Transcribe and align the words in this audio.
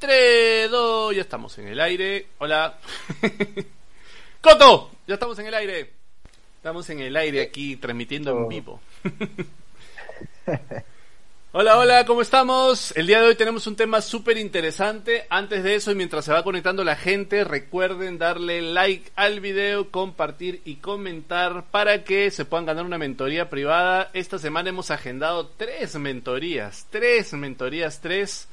3, 0.00 0.70
2, 0.70 1.14
ya 1.14 1.20
estamos 1.20 1.56
en 1.58 1.68
el 1.68 1.78
aire. 1.78 2.28
Hola. 2.38 2.78
Coto, 4.40 4.90
ya 5.06 5.14
estamos 5.14 5.38
en 5.38 5.46
el 5.46 5.54
aire. 5.54 5.90
Estamos 6.56 6.88
en 6.88 7.00
el 7.00 7.14
aire 7.16 7.42
aquí 7.42 7.76
transmitiendo 7.76 8.30
en 8.30 8.48
vivo. 8.48 8.80
Hola, 11.52 11.78
hola, 11.78 12.04
¿cómo 12.06 12.22
estamos? 12.22 12.96
El 12.96 13.08
día 13.08 13.20
de 13.20 13.26
hoy 13.26 13.34
tenemos 13.34 13.66
un 13.66 13.74
tema 13.74 14.00
súper 14.00 14.36
interesante. 14.36 15.26
Antes 15.28 15.64
de 15.64 15.74
eso, 15.74 15.90
y 15.90 15.96
mientras 15.96 16.24
se 16.24 16.32
va 16.32 16.44
conectando 16.44 16.84
la 16.84 16.94
gente, 16.94 17.42
recuerden 17.42 18.18
darle 18.18 18.62
like 18.62 19.10
al 19.16 19.40
video, 19.40 19.90
compartir 19.90 20.62
y 20.64 20.76
comentar 20.76 21.64
para 21.72 22.04
que 22.04 22.30
se 22.30 22.44
puedan 22.44 22.66
ganar 22.66 22.84
una 22.84 22.98
mentoría 22.98 23.50
privada. 23.50 24.10
Esta 24.12 24.38
semana 24.38 24.68
hemos 24.68 24.92
agendado 24.92 25.48
tres 25.48 25.96
mentorías, 25.96 26.86
tres 26.88 27.32
mentorías, 27.32 28.00
tres 28.00 28.48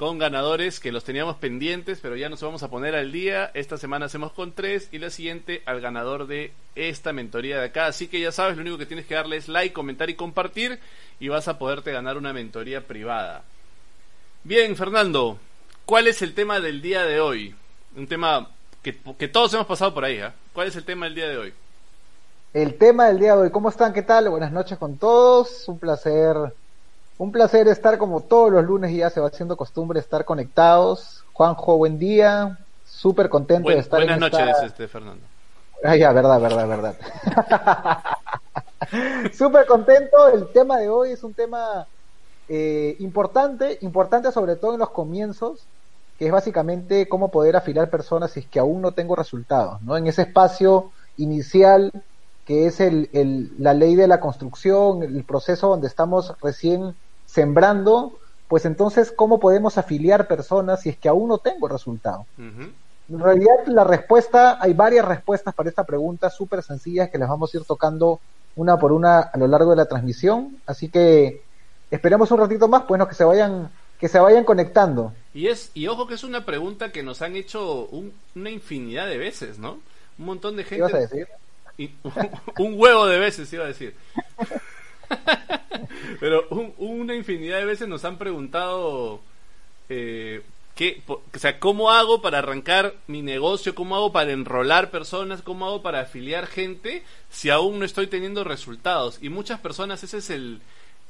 con 0.00 0.18
ganadores 0.18 0.80
que 0.80 0.92
los 0.92 1.04
teníamos 1.04 1.36
pendientes, 1.36 1.98
pero 2.00 2.16
ya 2.16 2.30
nos 2.30 2.40
vamos 2.40 2.62
a 2.62 2.70
poner 2.70 2.94
al 2.94 3.12
día. 3.12 3.50
Esta 3.52 3.76
semana 3.76 4.06
hacemos 4.06 4.32
con 4.32 4.52
tres 4.52 4.88
y 4.92 4.98
la 4.98 5.10
siguiente 5.10 5.62
al 5.66 5.82
ganador 5.82 6.26
de 6.26 6.54
esta 6.74 7.12
mentoría 7.12 7.58
de 7.58 7.66
acá. 7.66 7.84
Así 7.84 8.08
que 8.08 8.18
ya 8.18 8.32
sabes, 8.32 8.56
lo 8.56 8.62
único 8.62 8.78
que 8.78 8.86
tienes 8.86 9.04
que 9.04 9.14
darle 9.14 9.36
es 9.36 9.46
like, 9.46 9.74
comentar 9.74 10.08
y 10.08 10.14
compartir 10.14 10.80
y 11.20 11.28
vas 11.28 11.48
a 11.48 11.58
poderte 11.58 11.92
ganar 11.92 12.16
una 12.16 12.32
mentoría 12.32 12.86
privada. 12.86 13.42
Bien, 14.42 14.74
Fernando, 14.74 15.36
¿cuál 15.84 16.06
es 16.06 16.22
el 16.22 16.32
tema 16.32 16.60
del 16.60 16.80
día 16.80 17.04
de 17.04 17.20
hoy? 17.20 17.54
Un 17.94 18.06
tema 18.06 18.48
que, 18.82 18.94
todos 19.28 19.52
hemos 19.52 19.66
pasado 19.66 19.92
por 19.92 20.06
ahí. 20.06 20.16
¿eh? 20.16 20.32
¿Cuál 20.54 20.68
es 20.68 20.76
el 20.76 20.84
tema 20.86 21.04
del 21.04 21.14
día 21.14 21.28
de 21.28 21.36
hoy? 21.36 21.52
El 22.54 22.78
tema 22.78 23.08
del 23.08 23.18
día 23.18 23.34
de 23.34 23.42
hoy, 23.42 23.50
¿cómo 23.50 23.68
están? 23.68 23.92
¿Qué 23.92 24.00
tal? 24.00 24.30
Buenas 24.30 24.50
noches 24.50 24.78
con 24.78 24.96
todos. 24.96 25.68
Un 25.68 25.78
placer 25.78 26.54
un 27.20 27.32
placer 27.32 27.68
estar 27.68 27.98
como 27.98 28.22
todos 28.22 28.50
los 28.50 28.64
lunes 28.64 28.92
y 28.92 28.96
ya 28.96 29.10
se 29.10 29.20
va 29.20 29.26
haciendo 29.26 29.54
costumbre 29.54 30.00
estar 30.00 30.24
conectados. 30.24 31.22
Juanjo, 31.34 31.76
buen 31.76 31.98
día. 31.98 32.58
Súper 32.86 33.28
contento 33.28 33.68
de 33.68 33.76
estar 33.76 34.00
Buenas 34.00 34.18
noches, 34.18 34.56
este, 34.64 34.88
Fernando. 34.88 35.22
Ah, 35.84 35.96
ya, 35.96 36.12
verdad, 36.12 36.40
verdad, 36.40 36.66
verdad. 36.66 36.94
Súper 39.34 39.66
contento. 39.66 40.28
El 40.32 40.48
tema 40.48 40.78
de 40.78 40.88
hoy 40.88 41.10
es 41.10 41.22
un 41.22 41.34
tema 41.34 41.86
eh, 42.48 42.96
importante, 43.00 43.76
importante 43.82 44.32
sobre 44.32 44.56
todo 44.56 44.72
en 44.72 44.80
los 44.80 44.88
comienzos, 44.88 45.66
que 46.18 46.24
es 46.24 46.32
básicamente 46.32 47.06
cómo 47.06 47.30
poder 47.30 47.54
afilar 47.54 47.90
personas 47.90 48.30
si 48.30 48.40
es 48.40 48.46
que 48.46 48.60
aún 48.60 48.80
no 48.80 48.92
tengo 48.92 49.14
resultados, 49.14 49.82
¿no? 49.82 49.98
En 49.98 50.06
ese 50.06 50.22
espacio 50.22 50.90
inicial 51.18 51.92
que 52.46 52.66
es 52.66 52.80
el, 52.80 53.10
el, 53.12 53.52
la 53.58 53.74
ley 53.74 53.94
de 53.94 54.08
la 54.08 54.20
construcción, 54.20 55.02
el 55.02 55.22
proceso 55.24 55.68
donde 55.68 55.86
estamos 55.86 56.34
recién 56.40 56.94
sembrando, 57.30 58.18
pues 58.48 58.64
entonces, 58.64 59.12
¿cómo 59.14 59.38
podemos 59.38 59.78
afiliar 59.78 60.26
personas 60.26 60.82
si 60.82 60.88
es 60.88 60.98
que 60.98 61.08
aún 61.08 61.28
no 61.28 61.38
tengo 61.38 61.68
resultado? 61.68 62.26
En 62.36 63.18
realidad, 63.18 63.66
la 63.66 63.84
respuesta, 63.84 64.58
hay 64.60 64.72
varias 64.72 65.04
respuestas 65.04 65.54
para 65.54 65.68
esta 65.68 65.84
pregunta 65.84 66.30
súper 66.30 66.62
sencillas 66.62 67.10
que 67.10 67.18
las 67.18 67.28
vamos 67.28 67.54
a 67.54 67.58
ir 67.58 67.64
tocando 67.64 68.20
una 68.56 68.78
por 68.78 68.90
una 68.90 69.20
a 69.20 69.38
lo 69.38 69.46
largo 69.46 69.70
de 69.70 69.76
la 69.76 69.86
transmisión. 69.86 70.56
Así 70.66 70.88
que 70.88 71.42
esperemos 71.90 72.30
un 72.32 72.38
ratito 72.38 72.66
más, 72.66 72.82
pues 72.82 73.00
que 73.06 73.14
se 73.14 73.24
vayan, 73.24 73.70
que 74.00 74.08
se 74.08 74.18
vayan 74.18 74.44
conectando. 74.44 75.12
Y 75.32 75.46
es, 75.46 75.70
y 75.74 75.86
ojo 75.86 76.08
que 76.08 76.14
es 76.14 76.24
una 76.24 76.44
pregunta 76.44 76.90
que 76.90 77.04
nos 77.04 77.22
han 77.22 77.36
hecho 77.36 77.88
una 78.34 78.50
infinidad 78.50 79.06
de 79.06 79.18
veces, 79.18 79.58
¿no? 79.60 79.78
Un 80.18 80.24
montón 80.24 80.56
de 80.56 80.64
gente. 80.64 80.86
¿Qué 80.88 80.96
a 80.96 81.00
decir? 81.00 81.28
Y, 81.78 81.94
un 82.58 82.74
huevo 82.76 83.06
de 83.06 83.20
veces 83.20 83.52
iba 83.52 83.64
a 83.64 83.68
decir. 83.68 83.94
Pero 86.20 86.46
una 86.78 87.14
infinidad 87.14 87.58
de 87.58 87.64
veces 87.64 87.88
nos 87.88 88.04
han 88.04 88.18
preguntado 88.18 89.20
eh, 89.88 90.42
qué, 90.74 91.02
o 91.06 91.20
sea, 91.38 91.58
cómo 91.58 91.90
hago 91.90 92.22
para 92.22 92.38
arrancar 92.38 92.94
mi 93.06 93.22
negocio, 93.22 93.74
cómo 93.74 93.96
hago 93.96 94.12
para 94.12 94.32
enrolar 94.32 94.90
personas, 94.90 95.42
cómo 95.42 95.66
hago 95.66 95.82
para 95.82 96.00
afiliar 96.00 96.46
gente 96.46 97.02
si 97.28 97.50
aún 97.50 97.78
no 97.78 97.84
estoy 97.84 98.06
teniendo 98.06 98.44
resultados. 98.44 99.18
Y 99.20 99.28
muchas 99.28 99.60
personas 99.60 100.02
ese 100.02 100.18
es 100.18 100.30
el 100.30 100.60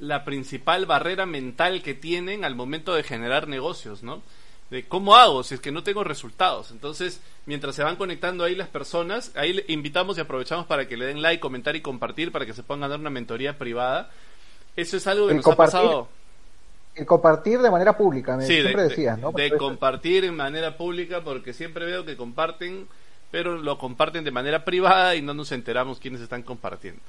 la 0.00 0.25
principal 0.25 0.87
barrera 0.87 1.27
mental 1.27 1.82
que 1.82 1.94
tienen 1.94 2.44
al 2.44 2.55
momento 2.55 2.94
de 2.94 3.03
generar 3.03 3.47
negocios, 3.47 4.03
¿no? 4.03 4.22
De 4.70 4.86
cómo 4.86 5.16
hago 5.16 5.42
si 5.42 5.54
es 5.54 5.60
que 5.60 5.72
no 5.72 5.82
tengo 5.82 6.04
resultados. 6.04 6.70
Entonces, 6.70 7.20
mientras 7.47 7.75
se 7.75 7.82
van 7.82 7.97
conectando 7.97 8.44
ahí 8.44 8.54
las 8.54 8.69
personas, 8.69 9.32
ahí 9.34 9.53
le 9.53 9.64
invitamos 9.69 10.16
y 10.16 10.20
aprovechamos 10.20 10.66
para 10.66 10.86
que 10.86 10.97
le 10.97 11.06
den 11.06 11.22
like, 11.22 11.41
comentar 11.41 11.75
y 11.75 11.81
compartir 11.81 12.31
para 12.31 12.47
que 12.47 12.54
se 12.54 12.62
puedan 12.62 12.82
ganar 12.82 13.00
una 13.00 13.10
mentoría 13.10 13.58
privada. 13.58 14.10
Eso 14.76 14.97
es 14.97 15.06
algo 15.06 15.28
que 15.28 15.34
nos 15.34 15.47
ha 15.47 15.56
pasado. 15.56 16.08
El 16.94 17.06
compartir 17.06 17.60
de 17.60 17.70
manera 17.70 17.97
pública, 17.97 18.36
me 18.36 18.47
siempre 18.47 18.82
decías, 18.84 19.19
¿no? 19.19 19.32
De, 19.32 19.56
compartir 19.56 20.25
en 20.25 20.36
manera 20.36 20.76
pública, 20.76 21.22
porque 21.22 21.52
siempre 21.52 21.84
veo 21.84 22.04
que 22.04 22.16
comparten, 22.16 22.88
pero 23.31 23.56
lo 23.56 23.78
comparten 23.78 24.25
de 24.25 24.31
manera 24.31 24.64
privada 24.64 25.14
y 25.14 25.22
no 25.22 25.34
nos 25.34 25.52
enteramos 25.52 25.98
quiénes 25.98 26.20
están 26.20 26.42
compartiendo. 26.42 27.00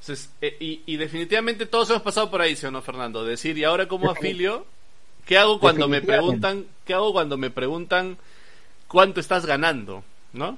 Entonces, 0.00 0.30
eh, 0.40 0.56
y, 0.60 0.82
y, 0.86 0.96
definitivamente 0.96 1.66
todos 1.66 1.90
hemos 1.90 2.02
pasado 2.02 2.30
por 2.30 2.40
ahí, 2.40 2.56
¿sí 2.56 2.66
o 2.66 2.70
no, 2.70 2.82
Fernando? 2.82 3.24
Decir, 3.24 3.56
¿y 3.56 3.64
ahora 3.64 3.88
cómo 3.88 4.10
afilio? 4.10 4.66
¿Qué 5.26 5.36
hago 5.36 5.58
cuando 5.58 5.88
me 5.88 6.00
preguntan, 6.00 6.66
qué 6.84 6.94
hago 6.94 7.12
cuando 7.12 7.36
me 7.36 7.50
preguntan 7.50 8.16
cuánto 8.86 9.20
estás 9.20 9.44
ganando, 9.44 10.04
no? 10.32 10.56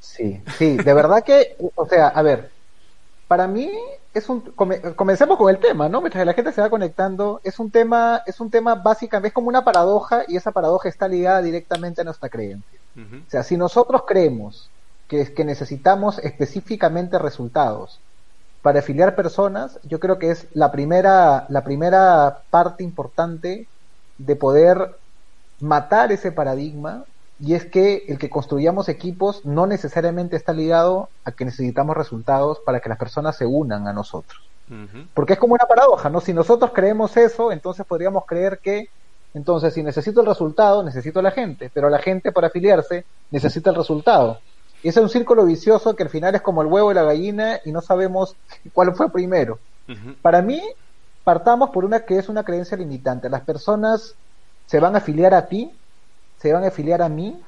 Sí, 0.00 0.40
sí, 0.56 0.76
de 0.76 0.94
verdad 0.94 1.24
que, 1.24 1.56
o 1.74 1.86
sea, 1.86 2.08
a 2.08 2.22
ver, 2.22 2.50
para 3.26 3.48
mí 3.48 3.70
es 4.14 4.28
un 4.28 4.40
comencemos 4.40 5.36
con 5.36 5.50
el 5.50 5.58
tema, 5.58 5.88
¿no? 5.88 6.00
Mientras 6.00 6.24
la 6.24 6.34
gente 6.34 6.52
se 6.52 6.60
va 6.60 6.70
conectando, 6.70 7.40
es 7.42 7.58
un 7.58 7.70
tema, 7.72 8.22
es 8.24 8.38
un 8.38 8.50
tema 8.50 8.76
básicamente, 8.76 9.28
es 9.28 9.34
como 9.34 9.48
una 9.48 9.64
paradoja 9.64 10.22
y 10.28 10.36
esa 10.36 10.52
paradoja 10.52 10.88
está 10.88 11.08
ligada 11.08 11.42
directamente 11.42 12.02
a 12.02 12.04
nuestra 12.04 12.28
creencia. 12.28 12.78
O 12.96 13.30
sea, 13.30 13.42
si 13.42 13.56
nosotros 13.56 14.02
creemos 14.06 14.70
que, 15.08 15.34
que 15.34 15.44
necesitamos 15.44 16.20
específicamente 16.20 17.18
resultados 17.18 17.98
para 18.62 18.78
afiliar 18.78 19.16
personas, 19.16 19.80
yo 19.82 19.98
creo 19.98 20.20
que 20.20 20.30
es 20.30 20.46
la 20.54 20.70
primera, 20.70 21.46
la 21.48 21.64
primera 21.64 22.42
parte 22.50 22.84
importante 22.84 23.66
de 24.18 24.36
poder 24.36 24.96
matar 25.60 26.12
ese 26.12 26.32
paradigma 26.32 27.04
y 27.40 27.54
es 27.54 27.64
que 27.64 28.04
el 28.08 28.18
que 28.18 28.30
construyamos 28.30 28.88
equipos 28.88 29.44
no 29.44 29.66
necesariamente 29.66 30.36
está 30.36 30.52
ligado 30.52 31.08
a 31.24 31.32
que 31.32 31.44
necesitamos 31.44 31.96
resultados 31.96 32.60
para 32.64 32.80
que 32.80 32.88
las 32.88 32.98
personas 32.98 33.36
se 33.36 33.46
unan 33.46 33.88
a 33.88 33.92
nosotros. 33.92 34.40
Porque 35.12 35.34
es 35.34 35.38
como 35.38 35.54
una 35.54 35.66
paradoja, 35.66 36.08
¿no? 36.08 36.20
Si 36.20 36.32
nosotros 36.32 36.70
creemos 36.72 37.16
eso, 37.16 37.52
entonces 37.52 37.84
podríamos 37.86 38.24
creer 38.24 38.60
que, 38.62 38.88
entonces, 39.34 39.74
si 39.74 39.82
necesito 39.82 40.20
el 40.20 40.26
resultado, 40.26 40.82
necesito 40.82 41.18
a 41.18 41.22
la 41.22 41.32
gente, 41.32 41.70
pero 41.72 41.90
la 41.90 41.98
gente 41.98 42.32
para 42.32 42.46
afiliarse 42.46 43.04
necesita 43.30 43.70
el 43.70 43.76
resultado. 43.76 44.38
Y 44.82 44.88
ese 44.88 45.00
es 45.00 45.04
un 45.04 45.10
círculo 45.10 45.44
vicioso 45.44 45.96
que 45.96 46.02
al 46.02 46.08
final 46.08 46.34
es 46.34 46.40
como 46.40 46.62
el 46.62 46.68
huevo 46.68 46.92
y 46.92 46.94
la 46.94 47.02
gallina 47.02 47.60
y 47.64 47.72
no 47.72 47.80
sabemos 47.80 48.36
cuál 48.72 48.94
fue 48.94 49.10
primero. 49.10 49.58
Para 50.22 50.40
mí, 50.40 50.62
partamos 51.24 51.70
por 51.70 51.84
una 51.84 52.00
que 52.00 52.18
es 52.18 52.28
una 52.28 52.44
creencia 52.44 52.76
limitante. 52.76 53.28
Las 53.28 53.40
personas 53.40 54.14
se 54.66 54.78
van 54.78 54.94
a 54.94 54.98
afiliar 54.98 55.34
a 55.34 55.46
ti, 55.46 55.72
se 56.38 56.52
van 56.52 56.64
a 56.64 56.68
afiliar 56.68 57.02
a 57.02 57.08
mí, 57.08 57.42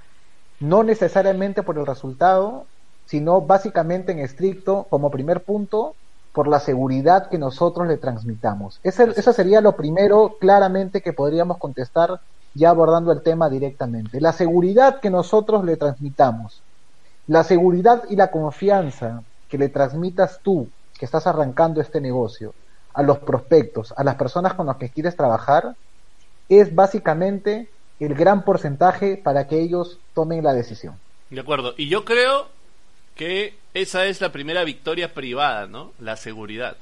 no 0.58 0.82
necesariamente 0.82 1.62
por 1.62 1.78
el 1.78 1.86
resultado, 1.86 2.64
sino 3.04 3.42
básicamente 3.42 4.12
en 4.12 4.18
estricto, 4.18 4.86
como 4.90 5.10
primer 5.10 5.42
punto, 5.42 5.94
por 6.32 6.48
la 6.48 6.60
seguridad 6.60 7.28
que 7.28 7.38
nosotros 7.38 7.86
le 7.86 7.96
transmitamos. 7.96 8.80
Ese, 8.82 9.04
eso 9.16 9.32
sería 9.32 9.60
lo 9.60 9.76
primero 9.76 10.36
claramente 10.40 11.00
que 11.00 11.12
podríamos 11.12 11.58
contestar 11.58 12.20
ya 12.54 12.70
abordando 12.70 13.12
el 13.12 13.22
tema 13.22 13.48
directamente. 13.48 14.20
La 14.20 14.32
seguridad 14.32 15.00
que 15.00 15.10
nosotros 15.10 15.64
le 15.64 15.76
transmitamos, 15.76 16.62
la 17.26 17.44
seguridad 17.44 18.04
y 18.08 18.16
la 18.16 18.30
confianza 18.30 19.22
que 19.48 19.58
le 19.58 19.68
transmitas 19.68 20.40
tú, 20.42 20.68
que 20.98 21.04
estás 21.04 21.26
arrancando 21.26 21.80
este 21.80 22.00
negocio, 22.00 22.54
a 22.96 23.02
los 23.02 23.18
prospectos, 23.18 23.92
a 23.96 24.02
las 24.02 24.14
personas 24.16 24.54
con 24.54 24.66
las 24.66 24.76
que 24.76 24.88
quieres 24.88 25.14
trabajar, 25.16 25.76
es 26.48 26.74
básicamente 26.74 27.68
el 28.00 28.14
gran 28.14 28.42
porcentaje 28.42 29.18
para 29.22 29.46
que 29.46 29.60
ellos 29.60 29.98
tomen 30.14 30.42
la 30.42 30.54
decisión. 30.54 30.98
De 31.28 31.40
acuerdo. 31.40 31.74
Y 31.76 31.88
yo 31.88 32.04
creo 32.04 32.48
que 33.14 33.54
esa 33.74 34.06
es 34.06 34.20
la 34.20 34.32
primera 34.32 34.64
victoria 34.64 35.12
privada, 35.12 35.66
¿no? 35.66 35.92
La 36.00 36.16
seguridad. 36.16 36.76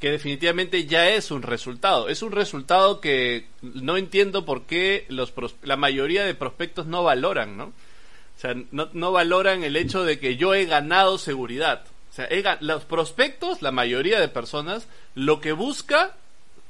que 0.00 0.10
definitivamente 0.10 0.84
ya 0.84 1.08
es 1.08 1.30
un 1.30 1.42
resultado. 1.42 2.10
Es 2.10 2.22
un 2.22 2.32
resultado 2.32 3.00
que 3.00 3.46
no 3.62 3.96
entiendo 3.96 4.44
por 4.44 4.64
qué 4.64 5.06
los 5.08 5.32
la 5.62 5.76
mayoría 5.76 6.24
de 6.24 6.34
prospectos 6.34 6.86
no 6.86 7.02
valoran, 7.02 7.56
¿no? 7.56 7.64
O 7.64 8.38
sea, 8.38 8.54
no, 8.72 8.90
no 8.92 9.12
valoran 9.12 9.64
el 9.64 9.74
hecho 9.74 10.04
de 10.04 10.18
que 10.18 10.36
yo 10.36 10.52
he 10.52 10.66
ganado 10.66 11.16
seguridad. 11.16 11.86
O 12.16 12.42
sea, 12.42 12.58
los 12.60 12.84
prospectos, 12.86 13.60
la 13.60 13.72
mayoría 13.72 14.18
de 14.18 14.28
personas, 14.28 14.88
lo 15.14 15.40
que 15.40 15.52
busca 15.52 16.16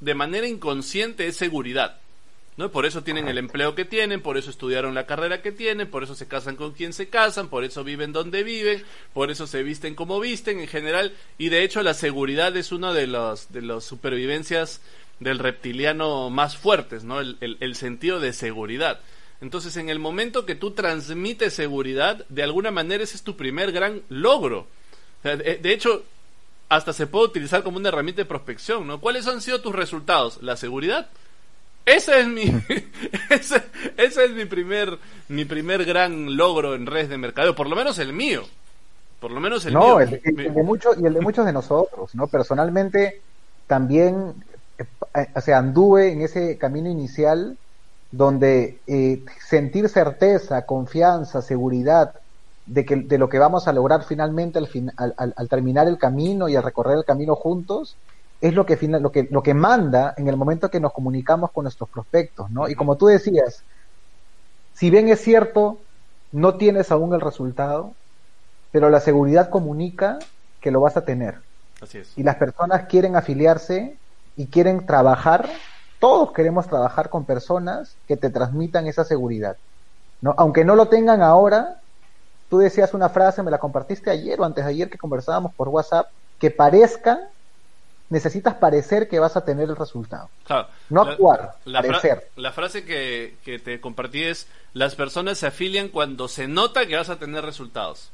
de 0.00 0.14
manera 0.14 0.48
inconsciente 0.48 1.28
es 1.28 1.36
seguridad. 1.36 2.00
¿no? 2.56 2.72
Por 2.72 2.84
eso 2.84 3.04
tienen 3.04 3.28
el 3.28 3.38
empleo 3.38 3.76
que 3.76 3.84
tienen, 3.84 4.22
por 4.22 4.38
eso 4.38 4.50
estudiaron 4.50 4.94
la 4.94 5.06
carrera 5.06 5.42
que 5.42 5.52
tienen, 5.52 5.88
por 5.88 6.02
eso 6.02 6.16
se 6.16 6.26
casan 6.26 6.56
con 6.56 6.72
quien 6.72 6.92
se 6.92 7.08
casan, 7.08 7.48
por 7.48 7.62
eso 7.62 7.84
viven 7.84 8.12
donde 8.12 8.42
viven, 8.42 8.82
por 9.12 9.30
eso 9.30 9.46
se 9.46 9.62
visten 9.62 9.94
como 9.94 10.18
visten 10.18 10.58
en 10.58 10.66
general, 10.66 11.12
y 11.38 11.50
de 11.50 11.62
hecho 11.62 11.82
la 11.82 11.94
seguridad 11.94 12.56
es 12.56 12.72
una 12.72 12.92
de 12.92 13.06
las 13.06 13.52
de 13.52 13.62
las 13.62 13.84
supervivencias 13.84 14.80
del 15.20 15.38
reptiliano 15.38 16.28
más 16.28 16.56
fuertes, 16.56 17.04
¿no? 17.04 17.20
El, 17.20 17.36
el, 17.40 17.74
sentido 17.76 18.20
de 18.20 18.32
seguridad. 18.32 19.00
Entonces, 19.40 19.76
en 19.76 19.88
el 19.88 19.98
momento 19.98 20.44
que 20.44 20.54
tú 20.54 20.72
transmites 20.72 21.54
seguridad, 21.54 22.26
de 22.28 22.42
alguna 22.42 22.70
manera 22.70 23.04
ese 23.04 23.16
es 23.16 23.22
tu 23.22 23.36
primer 23.36 23.72
gran 23.72 24.02
logro. 24.08 24.66
De, 25.34 25.56
de 25.56 25.72
hecho, 25.72 26.04
hasta 26.68 26.92
se 26.92 27.06
puede 27.06 27.26
utilizar 27.26 27.62
como 27.62 27.78
una 27.78 27.88
herramienta 27.88 28.22
de 28.22 28.26
prospección, 28.26 28.86
¿no? 28.86 29.00
¿Cuáles 29.00 29.26
han 29.26 29.40
sido 29.40 29.60
tus 29.60 29.74
resultados? 29.74 30.42
La 30.42 30.56
seguridad 30.56 31.08
ese 31.86 32.18
es 32.18 32.26
mi, 32.26 32.42
ese, 33.30 33.62
es 33.96 34.32
mi 34.32 34.44
primer, 34.44 34.98
mi 35.28 35.44
primer 35.44 35.84
gran 35.84 36.36
logro 36.36 36.74
en 36.74 36.84
redes 36.84 37.08
de 37.08 37.16
mercadeo, 37.16 37.54
por 37.54 37.68
lo 37.68 37.76
menos 37.76 38.00
el 38.00 38.12
mío. 38.12 38.42
Por 39.20 39.30
lo 39.30 39.40
menos 39.40 39.64
el 39.66 39.74
mío. 39.74 40.00
El, 40.00 40.20
de 40.20 40.62
muchos 40.64 40.98
y 40.98 41.06
el 41.06 41.14
de 41.14 41.20
muchos 41.20 41.46
de 41.46 41.52
nosotros, 41.52 42.12
¿no? 42.14 42.26
Personalmente 42.26 43.22
también, 43.68 44.34
eh, 44.78 45.26
o 45.34 45.40
sea, 45.40 45.58
anduve 45.58 46.10
en 46.10 46.22
ese 46.22 46.58
camino 46.58 46.90
inicial 46.90 47.56
donde 48.10 48.80
eh, 48.88 49.24
sentir 49.40 49.88
certeza, 49.88 50.66
confianza, 50.66 51.40
seguridad 51.40 52.14
de 52.66 52.84
que 52.84 52.96
de 52.96 53.18
lo 53.18 53.28
que 53.28 53.38
vamos 53.38 53.68
a 53.68 53.72
lograr 53.72 54.04
finalmente 54.04 54.58
al, 54.58 54.66
fin, 54.66 54.92
al, 54.96 55.14
al 55.16 55.48
terminar 55.48 55.86
el 55.88 55.98
camino 55.98 56.48
y 56.48 56.56
al 56.56 56.62
recorrer 56.62 56.98
el 56.98 57.04
camino 57.04 57.34
juntos 57.34 57.96
es 58.40 58.54
lo 58.54 58.66
que, 58.66 58.76
lo 58.88 59.12
que, 59.12 59.28
lo 59.30 59.42
que 59.42 59.54
manda 59.54 60.14
en 60.16 60.28
el 60.28 60.36
momento 60.36 60.70
que 60.70 60.80
nos 60.80 60.92
comunicamos 60.92 61.50
con 61.52 61.64
nuestros 61.64 61.88
prospectos, 61.88 62.50
¿no? 62.50 62.68
Y 62.68 62.74
como 62.74 62.96
tú 62.96 63.06
decías, 63.06 63.62
si 64.74 64.90
bien 64.90 65.08
es 65.08 65.20
cierto, 65.20 65.78
no 66.32 66.56
tienes 66.56 66.90
aún 66.90 67.14
el 67.14 67.20
resultado, 67.20 67.94
pero 68.72 68.90
la 68.90 69.00
seguridad 69.00 69.48
comunica 69.48 70.18
que 70.60 70.70
lo 70.70 70.80
vas 70.80 70.96
a 70.96 71.04
tener. 71.04 71.36
Así 71.80 71.98
es. 71.98 72.12
Y 72.16 72.22
las 72.22 72.36
personas 72.36 72.86
quieren 72.88 73.16
afiliarse 73.16 73.96
y 74.36 74.46
quieren 74.46 74.84
trabajar, 74.84 75.48
todos 75.98 76.32
queremos 76.32 76.66
trabajar 76.66 77.08
con 77.08 77.24
personas 77.24 77.96
que 78.06 78.18
te 78.18 78.28
transmitan 78.28 78.86
esa 78.86 79.04
seguridad. 79.04 79.56
¿no? 80.20 80.34
Aunque 80.36 80.64
no 80.64 80.76
lo 80.76 80.88
tengan 80.88 81.22
ahora, 81.22 81.80
tú 82.48 82.58
decías 82.58 82.94
una 82.94 83.08
frase, 83.08 83.42
me 83.42 83.50
la 83.50 83.58
compartiste 83.58 84.10
ayer 84.10 84.40
o 84.40 84.44
antes 84.44 84.64
de 84.64 84.70
ayer 84.70 84.90
que 84.90 84.98
conversábamos 84.98 85.54
por 85.54 85.68
WhatsApp, 85.68 86.08
que 86.38 86.50
parezcan 86.50 87.20
necesitas 88.08 88.54
parecer 88.54 89.08
que 89.08 89.18
vas 89.18 89.36
a 89.36 89.44
tener 89.44 89.68
el 89.68 89.76
resultado. 89.76 90.28
no 90.90 91.02
actuar, 91.02 91.56
la, 91.64 91.82
parecer. 91.82 92.30
la 92.36 92.52
frase 92.52 92.84
que, 92.84 93.36
que, 93.44 93.58
te 93.58 93.80
compartí 93.80 94.22
es, 94.22 94.46
las 94.74 94.94
personas 94.94 95.38
se 95.38 95.46
afilian 95.46 95.88
cuando 95.88 96.28
se 96.28 96.46
nota 96.46 96.86
que 96.86 96.96
vas 96.96 97.10
a 97.10 97.18
tener 97.18 97.44
resultados. 97.44 98.10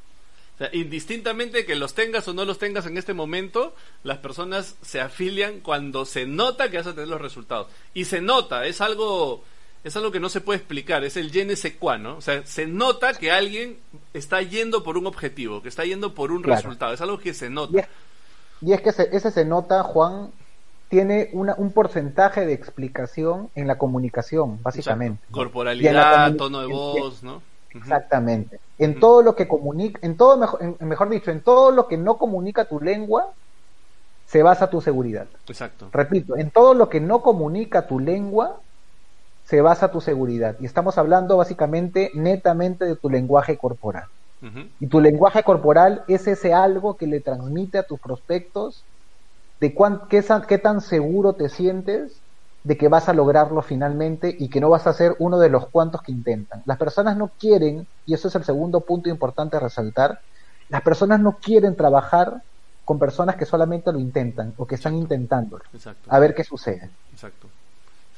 O 0.55 0.59
sea, 0.59 0.71
indistintamente 0.73 1.65
que 1.65 1.75
los 1.75 1.95
tengas 1.95 2.29
o 2.29 2.35
no 2.35 2.45
los 2.45 2.59
tengas 2.59 2.87
en 2.87 2.97
este 2.97 3.15
momento, 3.15 3.75
las 4.03 4.19
personas 4.19 4.77
se 4.83 5.01
afilian 5.01 5.61
cuando 5.61 6.05
se 6.05 6.27
nota 6.27 6.71
que 6.71 6.79
vas 6.79 6.87
a 6.87 6.95
tener 6.95 7.09
los 7.09 7.21
resultados. 7.21 7.69
Y 7.95 8.05
se 8.05 8.21
nota, 8.21 8.67
es 8.67 8.81
algo, 8.81 9.45
es 9.85 9.97
algo 9.97 10.13
que 10.13 10.21
no 10.21 10.29
se 10.29 10.41
puede 10.41 10.59
explicar, 10.59 11.03
es 11.05 11.17
el 11.17 11.33
je 11.33 11.45
ne 11.45 11.55
¿no? 11.99 12.17
O 12.17 12.21
sea, 12.21 12.47
se 12.47 12.67
nota 12.67 13.15
que 13.15 13.33
alguien 13.33 13.79
está 14.15 14.41
yendo 14.43 14.83
por 14.85 14.97
un 14.97 15.07
objetivo, 15.07 15.61
que 15.61 15.69
está 15.69 15.85
yendo 15.85 16.15
por 16.15 16.31
un 16.31 16.43
resultado, 16.43 16.93
es 16.93 17.01
algo 17.01 17.19
que 17.19 17.35
se 17.35 17.51
nota. 17.51 17.89
Y 18.61 18.73
es 18.73 18.81
que 18.81 18.91
ese, 18.91 19.31
se 19.31 19.45
nota, 19.45 19.83
Juan, 19.83 20.31
tiene 20.89 21.31
una, 21.33 21.55
un 21.57 21.73
porcentaje 21.73 22.47
de 22.47 22.53
explicación 22.53 23.51
en 23.57 23.67
la 23.67 23.77
comunicación, 23.77 24.63
básicamente. 24.63 25.21
Corporalidad, 25.33 26.37
tono 26.37 26.61
de 26.61 26.67
voz, 26.67 27.25
¿no? 27.25 27.43
Exactamente. 27.75 28.61
En 28.79 29.01
todo 29.01 29.23
lo 29.23 29.35
que 29.35 29.49
comunica, 29.49 29.99
en 30.03 30.17
todo, 30.17 30.37
mejor, 30.37 30.81
mejor 30.81 31.09
dicho, 31.09 31.31
en 31.31 31.41
todo 31.41 31.71
lo 31.73 31.89
que 31.89 31.97
no 31.97 32.19
comunica 32.19 32.67
tu 32.67 32.81
lengua, 32.81 33.33
se 34.27 34.43
basa 34.43 34.71
tu 34.71 34.81
seguridad. 34.81 35.27
Exacto. 35.49 35.89
Repito, 35.93 36.37
en 36.37 36.51
todo 36.51 36.75
lo 36.75 36.89
que 36.89 37.01
no 37.01 37.21
comunica 37.23 37.87
tu 37.87 37.99
lengua, 37.99 38.61
se 39.45 39.61
basa 39.61 39.91
tu 39.91 40.01
seguridad. 40.01 40.57
Y 40.61 40.67
estamos 40.67 40.99
hablando 40.99 41.37
básicamente 41.37 42.11
netamente 42.15 42.85
de 42.85 42.97
tu 42.97 43.11
lenguaje 43.11 43.57
corporal. 43.57 44.05
Y 44.81 44.89
tu 44.89 45.01
lenguaje 45.01 45.45
corporal 45.45 46.03
es 46.09 46.27
ese 46.27 46.53
algo 46.53 46.97
que 46.97 47.07
le 47.07 47.21
transmite 47.21 47.79
a 47.79 47.85
tus 47.85 48.01
prospectos 48.01 48.83
de 49.61 49.73
cuán, 49.73 50.03
qué, 50.09 50.25
qué 50.49 50.59
tan 50.59 50.81
seguro 50.81 51.35
te 51.35 51.49
sientes 51.49 52.21
de 52.65 52.77
que 52.77 52.89
vas 52.89 53.09
a 53.09 53.13
lograrlo 53.13 53.63
finalmente 53.63 54.35
y 54.37 54.49
que 54.49 54.61
no 54.61 54.69
vas 54.69 54.89
a 54.89 54.93
ser 54.93 55.15
uno 55.21 55.39
de 55.39 55.49
los 55.49 55.69
cuantos 55.69 56.03
que 56.03 56.11
intentan. 56.11 56.63
Las 56.65 56.79
personas 56.79 57.17
no 57.17 57.31
quieren, 57.39 57.87
y 58.05 58.15
eso 58.15 58.27
es 58.27 58.35
el 58.35 58.43
segundo 58.43 58.81
punto 58.81 59.09
importante 59.09 59.57
a 59.57 59.61
resaltar, 59.61 60.21
las 60.69 60.83
personas 60.83 61.21
no 61.21 61.39
quieren 61.39 61.77
trabajar 61.77 62.43
con 62.85 62.99
personas 62.99 63.37
que 63.37 63.47
solamente 63.47 63.93
lo 63.93 64.01
intentan 64.01 64.55
o 64.57 64.67
que 64.67 64.75
están 64.75 64.97
intentándolo. 64.97 65.63
A 66.09 66.19
ver 66.19 66.35
qué 66.35 66.43
sucede. 66.43 66.91
Exacto. 67.13 67.49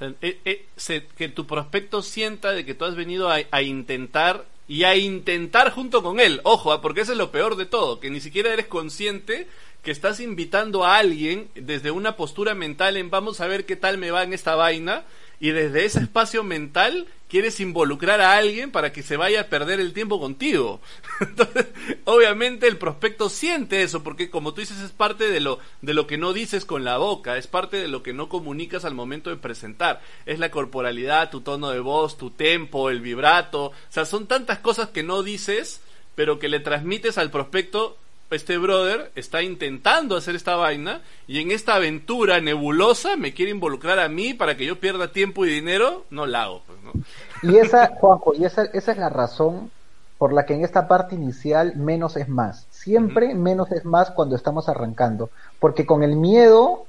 Eh, 0.01 0.39
eh, 0.45 1.05
que 1.17 1.29
tu 1.29 1.47
prospecto 1.47 2.03
sienta 2.03 2.53
de 2.53 2.65
que 2.65 2.75
tú 2.75 2.85
has 2.85 2.97
venido 2.97 3.31
a 3.31 3.63
intentar 3.63 4.45
y 4.67 4.85
a 4.85 4.97
intentar 4.97 5.71
junto 5.71 6.03
con 6.03 6.21
él. 6.21 6.41
Ojo, 6.45 6.73
¿ah? 6.73 6.81
porque 6.81 7.03
eso 7.03 7.13
es 7.13 7.19
lo 7.19 7.31
peor 7.31 7.57
de 7.57 7.67
todo, 7.67 8.01
que 8.01 8.11
ni 8.11 8.21
siquiera 8.21 8.53
eres 8.53 8.67
consciente 8.67 9.47
que 9.83 9.91
estás 9.91 10.21
invitando 10.21 10.85
a 10.85 10.97
alguien 10.97 11.49
desde 11.55 11.91
una 11.91 12.17
postura 12.17 12.55
mental 12.55 12.97
en 12.97 13.11
vamos 13.11 13.41
a 13.41 13.47
ver 13.47 13.67
qué 13.67 13.77
tal 13.77 13.99
me 13.99 14.11
va 14.11 14.23
en 14.23 14.33
esta 14.33 14.55
vaina 14.55 15.05
y 15.41 15.51
desde 15.51 15.85
ese 15.85 16.01
espacio 16.01 16.43
mental 16.43 17.07
quieres 17.29 17.59
involucrar 17.59 18.21
a 18.21 18.37
alguien 18.37 18.71
para 18.71 18.93
que 18.93 19.03
se 19.03 19.17
vaya 19.17 19.41
a 19.41 19.47
perder 19.49 19.81
el 19.81 19.93
tiempo 19.93 20.21
contigo. 20.21 20.81
Entonces, 21.21 21.67
obviamente 22.05 22.69
el 22.69 22.77
prospecto 22.77 23.29
siente 23.29 23.83
eso, 23.83 24.03
porque 24.05 24.31
como 24.31 24.55
tú 24.55 24.61
dices, 24.61 24.81
es 24.81 24.93
parte 24.93 25.29
de 25.29 25.41
lo, 25.41 25.59
de 25.83 25.95
lo 25.95 26.07
que 26.07 26.17
no 26.17 26.33
dices 26.33 26.65
con 26.65 26.85
la 26.85 26.99
boca, 26.99 27.37
es 27.37 27.47
parte 27.47 27.77
de 27.77 27.89
lo 27.89 28.03
que 28.03 28.13
no 28.13 28.29
comunicas 28.29 28.85
al 28.85 28.95
momento 28.95 29.31
de 29.31 29.37
presentar. 29.37 30.01
Es 30.27 30.39
la 30.39 30.51
corporalidad, 30.51 31.31
tu 31.31 31.41
tono 31.41 31.71
de 31.71 31.81
voz, 31.81 32.17
tu 32.17 32.31
tempo, 32.31 32.89
el 32.89 33.01
vibrato. 33.01 33.67
O 33.67 33.73
sea, 33.89 34.05
son 34.05 34.27
tantas 34.27 34.61
cosas 34.61 34.91
que 34.91 35.03
no 35.03 35.23
dices, 35.23 35.81
pero 36.15 36.39
que 36.39 36.49
le 36.49 36.61
transmites 36.61 37.19
al 37.19 37.31
prospecto 37.31 37.99
este 38.35 38.59
brother 38.59 39.11
está 39.15 39.43
intentando 39.43 40.17
hacer 40.17 40.35
esta 40.35 40.57
vaina 40.57 41.03
y 41.27 41.41
en 41.41 41.51
esta 41.51 41.75
aventura 41.75 42.41
nebulosa 42.41 43.17
me 43.17 43.35
quiere 43.35 43.51
involucrar 43.51 43.99
a 43.99 44.09
mí 44.09 44.35
para 44.35 44.57
que 44.57 44.67
yo 44.67 44.81
pierda 44.81 45.13
tiempo 45.13 45.45
y 45.45 45.51
dinero, 45.51 46.05
no 46.11 46.27
la 46.27 46.45
hago. 46.45 46.63
Pues, 46.67 47.05
y 47.43 47.59
esa, 47.59 47.89
Juanjo, 47.89 48.35
y 48.35 48.45
esa, 48.45 48.65
esa 48.65 48.93
es 48.93 48.99
la 48.99 49.09
razón 49.09 49.71
por 50.19 50.33
la 50.33 50.47
que 50.47 50.55
en 50.55 50.65
esta 50.65 50.89
parte 50.89 51.15
inicial 51.15 51.77
menos 51.77 52.17
es 52.17 52.29
más. 52.29 52.67
Siempre 52.71 53.35
menos 53.35 53.71
es 53.73 53.85
más 53.85 54.11
cuando 54.11 54.37
estamos 54.37 54.69
arrancando. 54.69 55.31
Porque 55.59 55.87
con 55.87 56.03
el 56.03 56.17
miedo, 56.17 56.87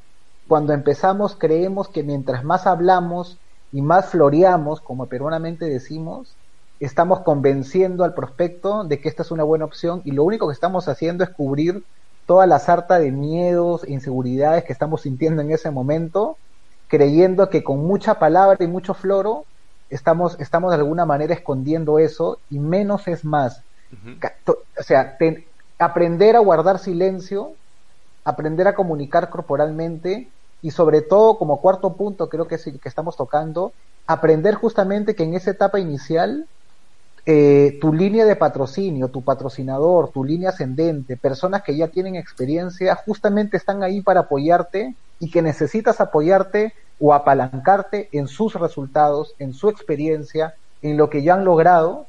cuando 0.48 0.74
empezamos, 0.74 1.36
creemos 1.36 1.88
que 1.88 2.04
mientras 2.04 2.44
más 2.44 2.68
hablamos 2.68 3.38
y 3.72 3.82
más 3.82 4.10
floreamos, 4.10 4.80
como 4.80 5.08
peruanamente 5.08 5.66
decimos, 5.66 6.36
estamos 6.79 7.22
convenciendo 7.22 8.03
al 8.03 8.13
prospecto 8.13 8.84
de 8.84 9.00
que 9.00 9.10
esta 9.10 9.24
es 9.24 9.32
una 9.32 9.44
buena 9.44 9.65
opción 9.65 10.01
y 10.03 10.12
lo 10.12 10.24
único 10.24 10.48
que 10.48 10.53
estamos 10.53 10.88
haciendo 10.88 11.24
es 11.24 11.29
cubrir 11.29 11.84
toda 12.25 12.48
la 12.48 12.60
sarta 12.60 13.00
de 13.00 13.12
miedos 13.12 13.84
e 13.84 13.94
inseguridades 13.94 14.63
que 14.63 14.74
estamos 14.74 15.01
sintiendo 15.01 15.41
en 15.41 15.51
ese 15.51 15.72
momento, 15.72 16.38
creyendo 16.88 17.50
que 17.50 17.63
con 17.63 17.86
mucha 17.86 18.20
palabra 18.20 18.58
y 18.60 18.67
mucho 18.67 18.94
floro 18.94 19.46
estamos, 19.89 20.38
estamos 20.39 20.72
de 20.72 20.77
alguna 20.77 21.05
manera 21.05 21.34
escondiendo 21.34 22.00
eso 22.00 22.39
y 22.50 22.60
menos 22.60 23.08
es 23.08 23.24
más. 23.24 23.62
O 24.46 24.84
sea, 24.84 25.17
aprender 25.79 26.36
a 26.36 26.39
guardar 26.39 26.79
silencio, 26.79 27.53
aprender 28.24 28.67
a 28.67 28.75
comunicar 28.75 29.29
corporalmente 29.29 30.29
y 30.62 30.72
sobre 30.72 31.01
todo 31.01 31.38
como 31.38 31.62
cuarto 31.62 31.94
punto 31.94 32.27
creo 32.27 32.48
que 32.48 32.55
es 32.55 32.67
el 32.67 32.79
que 32.79 32.89
estamos 32.89 33.15
tocando, 33.15 33.72
aprender 34.08 34.55
justamente 34.55 35.15
que 35.15 35.24
en 35.24 35.36
esa 35.36 35.51
etapa 35.51 35.79
inicial 35.79 36.48
eh, 37.25 37.77
tu 37.82 37.91
línea 37.91 38.25
de 38.25 38.36
patrocinio, 38.36 39.08
tu 39.08 39.24
patrocinador, 39.24 40.12
tu 40.12 40.24
línea 40.24 40.50
ascendente, 40.50 41.17
personas 41.17 41.63
que 41.63 41.75
ya 41.75 41.88
tienen 41.88 42.15
experiencia, 42.15 42.96
justamente 42.96 43.58
están 43.58 43.82
ahí 43.82 44.01
para 44.01 44.22
apoyarte 44.22 44.96
y 45.20 45.32
que 45.32 45.41
necesitas 45.41 46.01
apoyarte 46.01 46.74
o 47.00 47.13
apalancarte 47.13 48.10
en 48.12 48.27
sus 48.27 48.53
resultados, 48.53 49.34
en 49.39 49.53
su 49.53 49.70
experiencia, 49.70 50.55
en 50.82 50.98
lo 50.98 51.10
que 51.10 51.24
ya 51.24 51.34
han 51.34 51.46
logrado, 51.46 52.05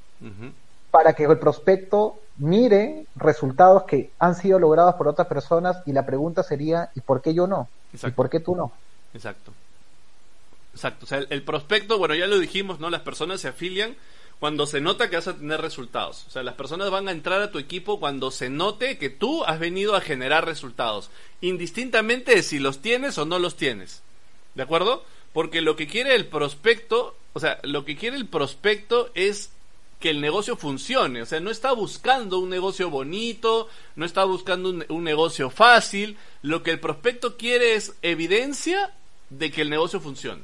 para 0.90 1.14
que 1.14 1.24
el 1.24 1.38
prospecto 1.38 2.18
mire 2.38 3.06
resultados 3.16 3.84
que 3.84 4.10
han 4.18 4.34
sido 4.34 4.58
logrados 4.58 4.94
por 4.96 5.08
otras 5.08 5.28
personas 5.28 5.78
y 5.86 5.92
la 5.92 6.04
pregunta 6.04 6.42
sería, 6.42 6.90
¿y 6.94 7.00
por 7.00 7.22
qué 7.22 7.32
yo 7.32 7.46
no? 7.46 7.68
¿Y 7.92 8.10
por 8.10 8.28
qué 8.28 8.40
tú 8.40 8.54
no? 8.54 8.72
Exacto. 9.14 9.52
Exacto. 10.76 11.06
O 11.06 11.08
sea, 11.08 11.20
el, 11.30 11.42
prospecto, 11.42 11.98
bueno, 11.98 12.14
ya 12.14 12.26
lo 12.26 12.38
dijimos, 12.38 12.80
¿no? 12.80 12.90
Las 12.90 13.00
personas 13.00 13.40
se 13.40 13.48
afilian 13.48 13.96
cuando 14.40 14.66
se 14.66 14.80
nota 14.80 15.08
que 15.08 15.16
vas 15.16 15.28
a 15.28 15.36
tener 15.36 15.60
resultados. 15.60 16.24
O 16.26 16.30
sea, 16.30 16.42
las 16.42 16.54
personas 16.54 16.90
van 16.90 17.08
a 17.08 17.12
entrar 17.12 17.40
a 17.40 17.50
tu 17.50 17.58
equipo 17.58 17.98
cuando 17.98 18.30
se 18.30 18.50
note 18.50 18.98
que 18.98 19.10
tú 19.10 19.44
has 19.44 19.58
venido 19.58 19.96
a 19.96 20.00
generar 20.00 20.44
resultados, 20.44 21.10
indistintamente 21.40 22.34
de 22.34 22.42
si 22.42 22.58
los 22.58 22.80
tienes 22.80 23.16
o 23.18 23.24
no 23.24 23.38
los 23.38 23.56
tienes. 23.56 24.02
¿De 24.54 24.62
acuerdo? 24.62 25.04
Porque 25.32 25.60
lo 25.60 25.76
que 25.76 25.86
quiere 25.86 26.14
el 26.14 26.26
prospecto, 26.26 27.16
o 27.32 27.40
sea, 27.40 27.58
lo 27.62 27.84
que 27.84 27.96
quiere 27.96 28.16
el 28.16 28.26
prospecto 28.26 29.10
es 29.14 29.50
que 30.00 30.10
el 30.10 30.20
negocio 30.20 30.56
funcione. 30.56 31.22
O 31.22 31.26
sea, 31.26 31.40
no 31.40 31.50
está 31.50 31.72
buscando 31.72 32.38
un 32.38 32.50
negocio 32.50 32.90
bonito, 32.90 33.68
no 33.96 34.04
está 34.04 34.24
buscando 34.24 34.70
un, 34.70 35.04
negocio 35.04 35.50
fácil. 35.50 36.16
Lo 36.42 36.62
que 36.62 36.72
el 36.72 36.80
prospecto 36.80 37.36
quiere 37.36 37.74
es 37.74 37.94
evidencia 38.02 38.92
de 39.30 39.50
que 39.50 39.62
el 39.62 39.70
negocio 39.70 40.00
funciona. 40.00 40.42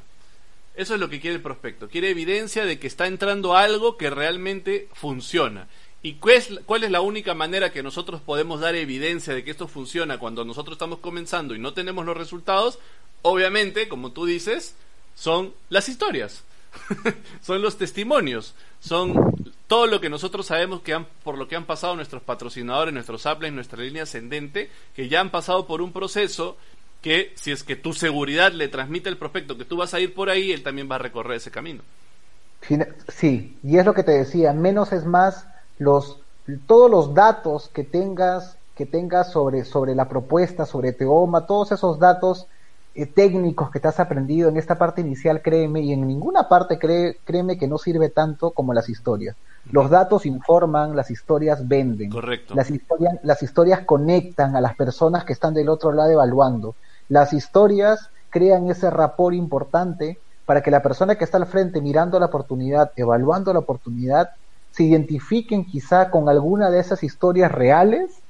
Eso 0.74 0.94
es 0.94 1.00
lo 1.00 1.10
que 1.10 1.20
quiere 1.20 1.36
el 1.36 1.42
prospecto. 1.42 1.88
Quiere 1.88 2.10
evidencia 2.10 2.64
de 2.64 2.78
que 2.78 2.86
está 2.86 3.06
entrando 3.06 3.56
algo 3.56 3.96
que 3.96 4.10
realmente 4.10 4.88
funciona. 4.94 5.68
¿Y 6.02 6.14
cuál 6.14 6.34
es, 6.34 6.50
cuál 6.66 6.84
es 6.84 6.90
la 6.90 7.00
única 7.00 7.34
manera 7.34 7.72
que 7.72 7.82
nosotros 7.82 8.20
podemos 8.20 8.60
dar 8.60 8.74
evidencia 8.74 9.34
de 9.34 9.44
que 9.44 9.50
esto 9.52 9.68
funciona 9.68 10.18
cuando 10.18 10.44
nosotros 10.44 10.74
estamos 10.74 10.98
comenzando 10.98 11.54
y 11.54 11.58
no 11.58 11.74
tenemos 11.74 12.04
los 12.04 12.16
resultados? 12.16 12.78
Obviamente, 13.22 13.86
como 13.88 14.12
tú 14.12 14.26
dices, 14.26 14.74
son 15.14 15.54
las 15.68 15.88
historias. 15.88 16.42
son 17.42 17.62
los 17.62 17.76
testimonios, 17.76 18.54
son 18.80 19.14
todo 19.66 19.86
lo 19.86 20.00
que 20.00 20.08
nosotros 20.08 20.46
sabemos 20.46 20.80
que 20.80 20.94
han, 20.94 21.06
por 21.22 21.38
lo 21.38 21.46
que 21.48 21.56
han 21.56 21.66
pasado 21.66 21.94
nuestros 21.96 22.22
patrocinadores, 22.22 22.94
nuestros 22.94 23.26
apples, 23.26 23.52
nuestra 23.52 23.82
línea 23.82 24.04
ascendente, 24.04 24.70
que 24.94 25.08
ya 25.08 25.20
han 25.20 25.30
pasado 25.30 25.66
por 25.66 25.82
un 25.82 25.92
proceso 25.92 26.56
que 27.02 27.32
si 27.34 27.52
es 27.52 27.64
que 27.64 27.76
tu 27.76 27.92
seguridad 27.92 28.52
le 28.52 28.68
transmite 28.68 29.08
el 29.08 29.18
prospecto 29.18 29.58
que 29.58 29.64
tú 29.64 29.76
vas 29.76 29.92
a 29.92 30.00
ir 30.00 30.14
por 30.14 30.30
ahí, 30.30 30.52
él 30.52 30.62
también 30.62 30.88
va 30.90 30.94
a 30.94 30.98
recorrer 30.98 31.36
ese 31.36 31.50
camino. 31.50 31.82
Sí, 33.08 33.58
y 33.62 33.76
es 33.76 33.84
lo 33.84 33.92
que 33.92 34.04
te 34.04 34.12
decía, 34.12 34.52
menos 34.52 34.92
es 34.92 35.04
más 35.04 35.46
los 35.78 36.18
todos 36.66 36.90
los 36.90 37.14
datos 37.14 37.68
que 37.72 37.84
tengas 37.84 38.56
que 38.76 38.86
tengas 38.86 39.32
sobre 39.32 39.64
sobre 39.64 39.94
la 39.94 40.08
propuesta, 40.08 40.64
sobre 40.64 40.92
Teoma, 40.92 41.46
todos 41.46 41.72
esos 41.72 41.98
datos 41.98 42.46
eh, 42.94 43.06
técnicos 43.06 43.70
que 43.70 43.80
te 43.80 43.88
has 43.88 43.98
aprendido 44.00 44.50
en 44.50 44.58
esta 44.58 44.76
parte 44.76 45.00
inicial, 45.00 45.40
créeme, 45.40 45.80
y 45.80 45.92
en 45.92 46.06
ninguna 46.06 46.48
parte 46.48 46.78
cree, 46.78 47.16
créeme 47.24 47.56
que 47.56 47.66
no 47.66 47.78
sirve 47.78 48.10
tanto 48.10 48.50
como 48.50 48.74
las 48.74 48.88
historias. 48.88 49.34
Los 49.70 49.88
datos 49.88 50.26
informan, 50.26 50.94
las 50.94 51.10
historias 51.10 51.66
venden. 51.66 52.10
Correcto. 52.10 52.54
Las 52.54 52.70
historias, 52.70 53.14
las 53.22 53.42
historias 53.42 53.80
conectan 53.86 54.56
a 54.56 54.60
las 54.60 54.74
personas 54.74 55.24
que 55.24 55.32
están 55.32 55.54
del 55.54 55.70
otro 55.70 55.92
lado 55.92 56.10
evaluando. 56.10 56.74
Las 57.08 57.32
historias 57.32 58.10
crean 58.30 58.68
ese 58.68 58.90
rapor 58.90 59.34
importante 59.34 60.18
para 60.44 60.62
que 60.62 60.70
la 60.70 60.82
persona 60.82 61.16
que 61.16 61.24
está 61.24 61.36
al 61.36 61.46
frente 61.46 61.80
mirando 61.80 62.18
la 62.18 62.26
oportunidad, 62.26 62.92
evaluando 62.96 63.52
la 63.52 63.60
oportunidad, 63.60 64.30
se 64.70 64.84
identifiquen 64.84 65.64
quizá 65.64 66.10
con 66.10 66.28
alguna 66.28 66.70
de 66.70 66.80
esas 66.80 67.02
historias 67.02 67.52
reales 67.52 68.22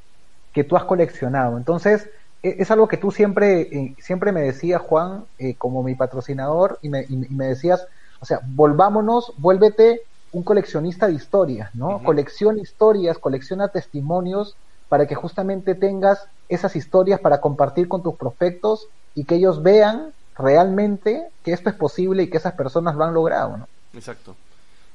que 0.53 0.65
tú 0.65 0.77
has 0.77 0.85
coleccionado. 0.85 1.57
Entonces, 1.57 2.11
e, 2.43 2.57
es 2.59 2.71
algo 2.71 2.89
que 2.89 2.97
tú 2.97 3.11
siempre, 3.11 3.63
eh, 3.63 3.95
siempre 3.99 4.33
me 4.33 4.43
decías, 4.43 4.83
Juan, 4.83 5.25
eh, 5.39 5.57
como 5.57 5.83
mi 5.83 5.95
patrocinador, 5.95 6.79
y 6.83 6.89
me, 6.91 7.07
me, 7.31 7.47
decías, 7.47 7.87
o 8.21 8.27
sea, 8.27 8.41
volvámonos, 8.45 9.33
vuélvete 9.39 10.03
un 10.33 10.43
coleccionista 10.43 11.07
de 11.07 11.15
historias, 11.15 11.75
¿no? 11.75 12.03
Colecciona 12.03 12.61
historias, 12.61 13.19
colecciona 13.19 13.69
testimonios 13.69 14.57
para 14.89 15.07
que 15.07 15.15
justamente 15.15 15.75
tengas 15.75 16.27
esas 16.55 16.77
historias 16.77 17.21
para 17.21 17.41
compartir 17.41 17.89
con 17.89 18.03
tus 18.03 18.15
prospectos 18.17 18.89
y 19.15 19.25
que 19.25 19.37
ellos 19.37 19.63
vean 19.63 20.13
realmente 20.37 21.29
que 21.45 21.53
esto 21.53 21.69
es 21.71 21.77
posible 21.77 22.23
y 22.23 22.31
que 22.31 22.39
esas 22.39 22.55
personas 22.55 22.97
lo 22.97 23.05
han 23.05 23.15
logrado, 23.15 23.57
¿no? 23.57 23.69
Exacto. 23.95 24.37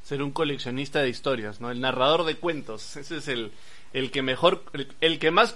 Ser 0.04 0.24
un 0.24 0.32
coleccionista 0.32 1.00
de 1.00 1.10
historias, 1.10 1.60
¿no? 1.60 1.70
El 1.70 1.82
narrador 1.82 2.26
de 2.26 2.38
cuentos. 2.38 2.96
Ese 2.98 3.18
es 3.18 3.28
el, 3.28 3.52
el 3.94 4.12
que 4.12 4.22
mejor, 4.22 4.64
el, 5.02 5.20
que 5.20 5.32
más 5.32 5.56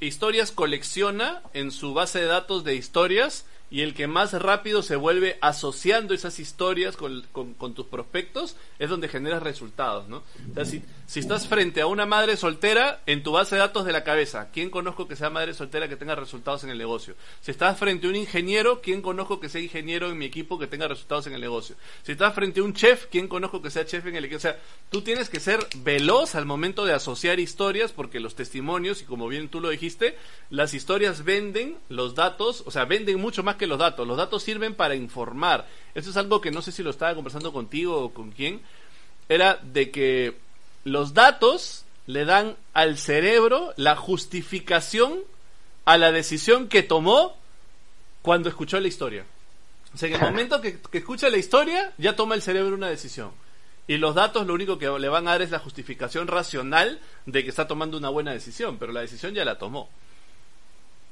historias 0.00 0.52
colecciona 0.52 1.42
en 1.54 1.70
su 1.70 1.94
base 1.94 2.20
de 2.20 2.26
datos 2.26 2.64
de 2.64 2.74
historias 2.74 3.44
y 3.70 3.82
el 3.82 3.94
que 3.94 4.06
más 4.06 4.32
rápido 4.32 4.82
se 4.82 4.96
vuelve 4.96 5.38
asociando 5.40 6.14
esas 6.14 6.38
historias 6.38 6.96
con, 6.96 7.22
con, 7.32 7.74
tus 7.74 7.86
prospectos 7.86 8.56
es 8.78 8.88
donde 8.88 9.08
generas 9.08 9.42
resultados, 9.42 10.08
¿no? 10.08 10.22
Si, 10.64 10.82
si, 11.06 11.20
estás 11.20 11.46
frente 11.46 11.82
a 11.82 11.86
una 11.86 12.06
madre 12.06 12.36
soltera 12.36 13.02
en 13.06 13.22
tu 13.22 13.32
base 13.32 13.56
de 13.56 13.60
datos 13.60 13.84
de 13.84 13.92
la 13.92 14.04
cabeza, 14.04 14.48
¿quién 14.52 14.70
conozco 14.70 15.06
que 15.06 15.16
sea 15.16 15.28
madre 15.28 15.52
soltera 15.52 15.88
que 15.88 15.96
tenga 15.96 16.14
resultados 16.14 16.64
en 16.64 16.70
el 16.70 16.78
negocio? 16.78 17.14
Si 17.42 17.50
estás 17.50 17.78
frente 17.78 18.06
a 18.06 18.10
un 18.10 18.16
ingeniero, 18.16 18.80
¿quién 18.80 19.02
conozco 19.02 19.38
que 19.38 19.50
sea 19.50 19.60
ingeniero 19.60 20.08
en 20.08 20.16
mi 20.16 20.24
equipo 20.24 20.58
que 20.58 20.66
tenga 20.66 20.88
resultados 20.88 21.26
en 21.26 21.34
el 21.34 21.40
negocio? 21.40 21.76
Si 22.02 22.12
estás 22.12 22.34
frente 22.34 22.60
a 22.60 22.62
un 22.62 22.72
chef, 22.72 23.06
¿quién 23.10 23.28
conozco 23.28 23.60
que 23.60 23.70
sea 23.70 23.84
chef 23.84 24.06
en 24.06 24.16
el 24.16 24.24
equipo? 24.24 24.38
O 24.38 24.40
sea, 24.40 24.58
tú 24.90 25.02
tienes 25.02 25.28
que 25.28 25.40
ser 25.40 25.60
veloz 25.76 26.34
al 26.34 26.46
momento 26.46 26.86
de 26.86 26.94
asociar 26.94 27.38
historias 27.38 27.92
porque 27.92 28.18
los 28.18 28.34
testimonios, 28.34 29.02
y 29.02 29.04
como 29.04 29.28
bien 29.28 29.48
tú 29.48 29.60
lo 29.60 29.68
dijiste, 29.68 30.16
las 30.48 30.72
historias 30.72 31.24
venden 31.24 31.76
los 31.90 32.14
datos, 32.14 32.62
o 32.64 32.70
sea, 32.70 32.86
venden 32.86 33.20
mucho 33.20 33.42
más 33.42 33.57
que 33.58 33.66
los 33.66 33.78
datos. 33.78 34.06
Los 34.06 34.16
datos 34.16 34.42
sirven 34.42 34.74
para 34.74 34.94
informar. 34.94 35.66
Eso 35.94 36.10
es 36.10 36.16
algo 36.16 36.40
que 36.40 36.50
no 36.50 36.62
sé 36.62 36.72
si 36.72 36.82
lo 36.82 36.90
estaba 36.90 37.14
conversando 37.14 37.52
contigo 37.52 38.00
o 38.00 38.14
con 38.14 38.30
quién. 38.30 38.62
Era 39.28 39.58
de 39.62 39.90
que 39.90 40.38
los 40.84 41.12
datos 41.12 41.84
le 42.06 42.24
dan 42.24 42.56
al 42.72 42.96
cerebro 42.96 43.74
la 43.76 43.96
justificación 43.96 45.18
a 45.84 45.98
la 45.98 46.12
decisión 46.12 46.68
que 46.68 46.82
tomó 46.82 47.36
cuando 48.22 48.48
escuchó 48.48 48.80
la 48.80 48.88
historia. 48.88 49.24
O 49.94 49.98
sea, 49.98 50.08
en 50.08 50.14
el 50.14 50.20
momento 50.30 50.60
que, 50.60 50.80
que, 50.80 50.98
escucha 50.98 51.28
la 51.28 51.36
historia, 51.36 51.92
ya 51.98 52.16
toma 52.16 52.34
el 52.34 52.42
cerebro 52.42 52.74
una 52.74 52.88
decisión. 52.88 53.32
Y 53.86 53.96
los 53.96 54.14
datos 54.14 54.46
lo 54.46 54.54
único 54.54 54.78
que 54.78 54.86
le 54.86 55.08
van 55.08 55.26
a 55.26 55.32
dar 55.32 55.42
es 55.42 55.50
la 55.50 55.58
justificación 55.58 56.26
racional 56.26 57.00
de 57.24 57.42
que 57.42 57.48
está 57.48 57.66
tomando 57.66 57.96
una 57.96 58.10
buena 58.10 58.32
decisión, 58.32 58.78
pero 58.78 58.92
la 58.92 59.00
decisión 59.00 59.34
ya 59.34 59.44
la 59.46 59.58
tomó. 59.58 59.88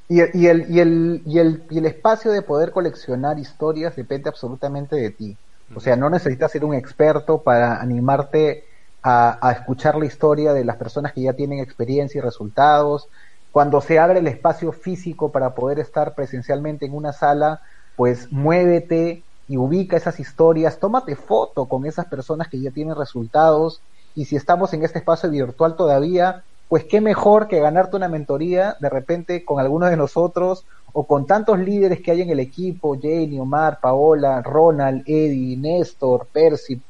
Y, 0.08 0.20
el, 0.20 0.30
y, 0.34 0.46
el, 0.46 0.66
y, 0.70 0.80
el, 0.80 1.22
y, 1.26 1.38
el, 1.38 1.64
y 1.68 1.78
el 1.78 1.86
espacio 1.86 2.30
de 2.30 2.42
poder 2.42 2.70
coleccionar 2.70 3.38
historias 3.38 3.96
depende 3.96 4.28
absolutamente 4.28 4.96
de 4.96 5.10
ti. 5.10 5.36
O 5.74 5.80
sea, 5.80 5.96
no 5.96 6.08
necesitas 6.08 6.52
ser 6.52 6.64
un 6.64 6.74
experto 6.74 7.42
para 7.42 7.80
animarte 7.80 8.64
a, 9.02 9.38
a, 9.46 9.52
escuchar 9.52 9.96
la 9.96 10.06
historia 10.06 10.52
de 10.52 10.64
las 10.64 10.76
personas 10.76 11.12
que 11.12 11.22
ya 11.22 11.32
tienen 11.32 11.58
experiencia 11.58 12.18
y 12.18 12.22
resultados. 12.22 13.08
Cuando 13.50 13.80
se 13.80 13.98
abre 13.98 14.20
el 14.20 14.28
espacio 14.28 14.70
físico 14.70 15.32
para 15.32 15.54
poder 15.54 15.80
estar 15.80 16.14
presencialmente 16.14 16.86
en 16.86 16.94
una 16.94 17.12
sala, 17.12 17.62
pues 17.96 18.30
muévete 18.30 19.24
y 19.48 19.56
ubica 19.56 19.96
esas 19.96 20.20
historias, 20.20 20.78
tómate 20.78 21.16
foto 21.16 21.66
con 21.66 21.86
esas 21.86 22.06
personas 22.06 22.48
que 22.48 22.60
ya 22.60 22.70
tienen 22.70 22.94
resultados. 22.94 23.80
Y 24.14 24.26
si 24.26 24.36
estamos 24.36 24.72
en 24.72 24.84
este 24.84 24.98
espacio 24.98 25.30
virtual 25.30 25.76
todavía, 25.76 26.44
pues 26.68 26.84
qué 26.84 27.00
mejor 27.00 27.46
que 27.48 27.60
ganarte 27.60 27.96
una 27.96 28.08
mentoría 28.08 28.76
de 28.80 28.88
repente 28.88 29.44
con 29.44 29.60
algunos 29.60 29.90
de 29.90 29.96
nosotros 29.96 30.64
o 30.92 31.06
con 31.06 31.26
tantos 31.26 31.58
líderes 31.58 32.00
que 32.00 32.10
hay 32.10 32.22
en 32.22 32.30
el 32.30 32.40
equipo, 32.40 32.98
Jenny, 32.98 33.38
Omar, 33.38 33.80
Paola, 33.80 34.42
Ronald, 34.42 35.02
Eddie, 35.06 35.56
Néstor, 35.56 36.26
Percy, 36.32 36.80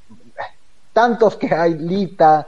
tantos 0.93 1.37
que 1.37 1.53
hay, 1.53 1.75
Lita, 1.75 2.47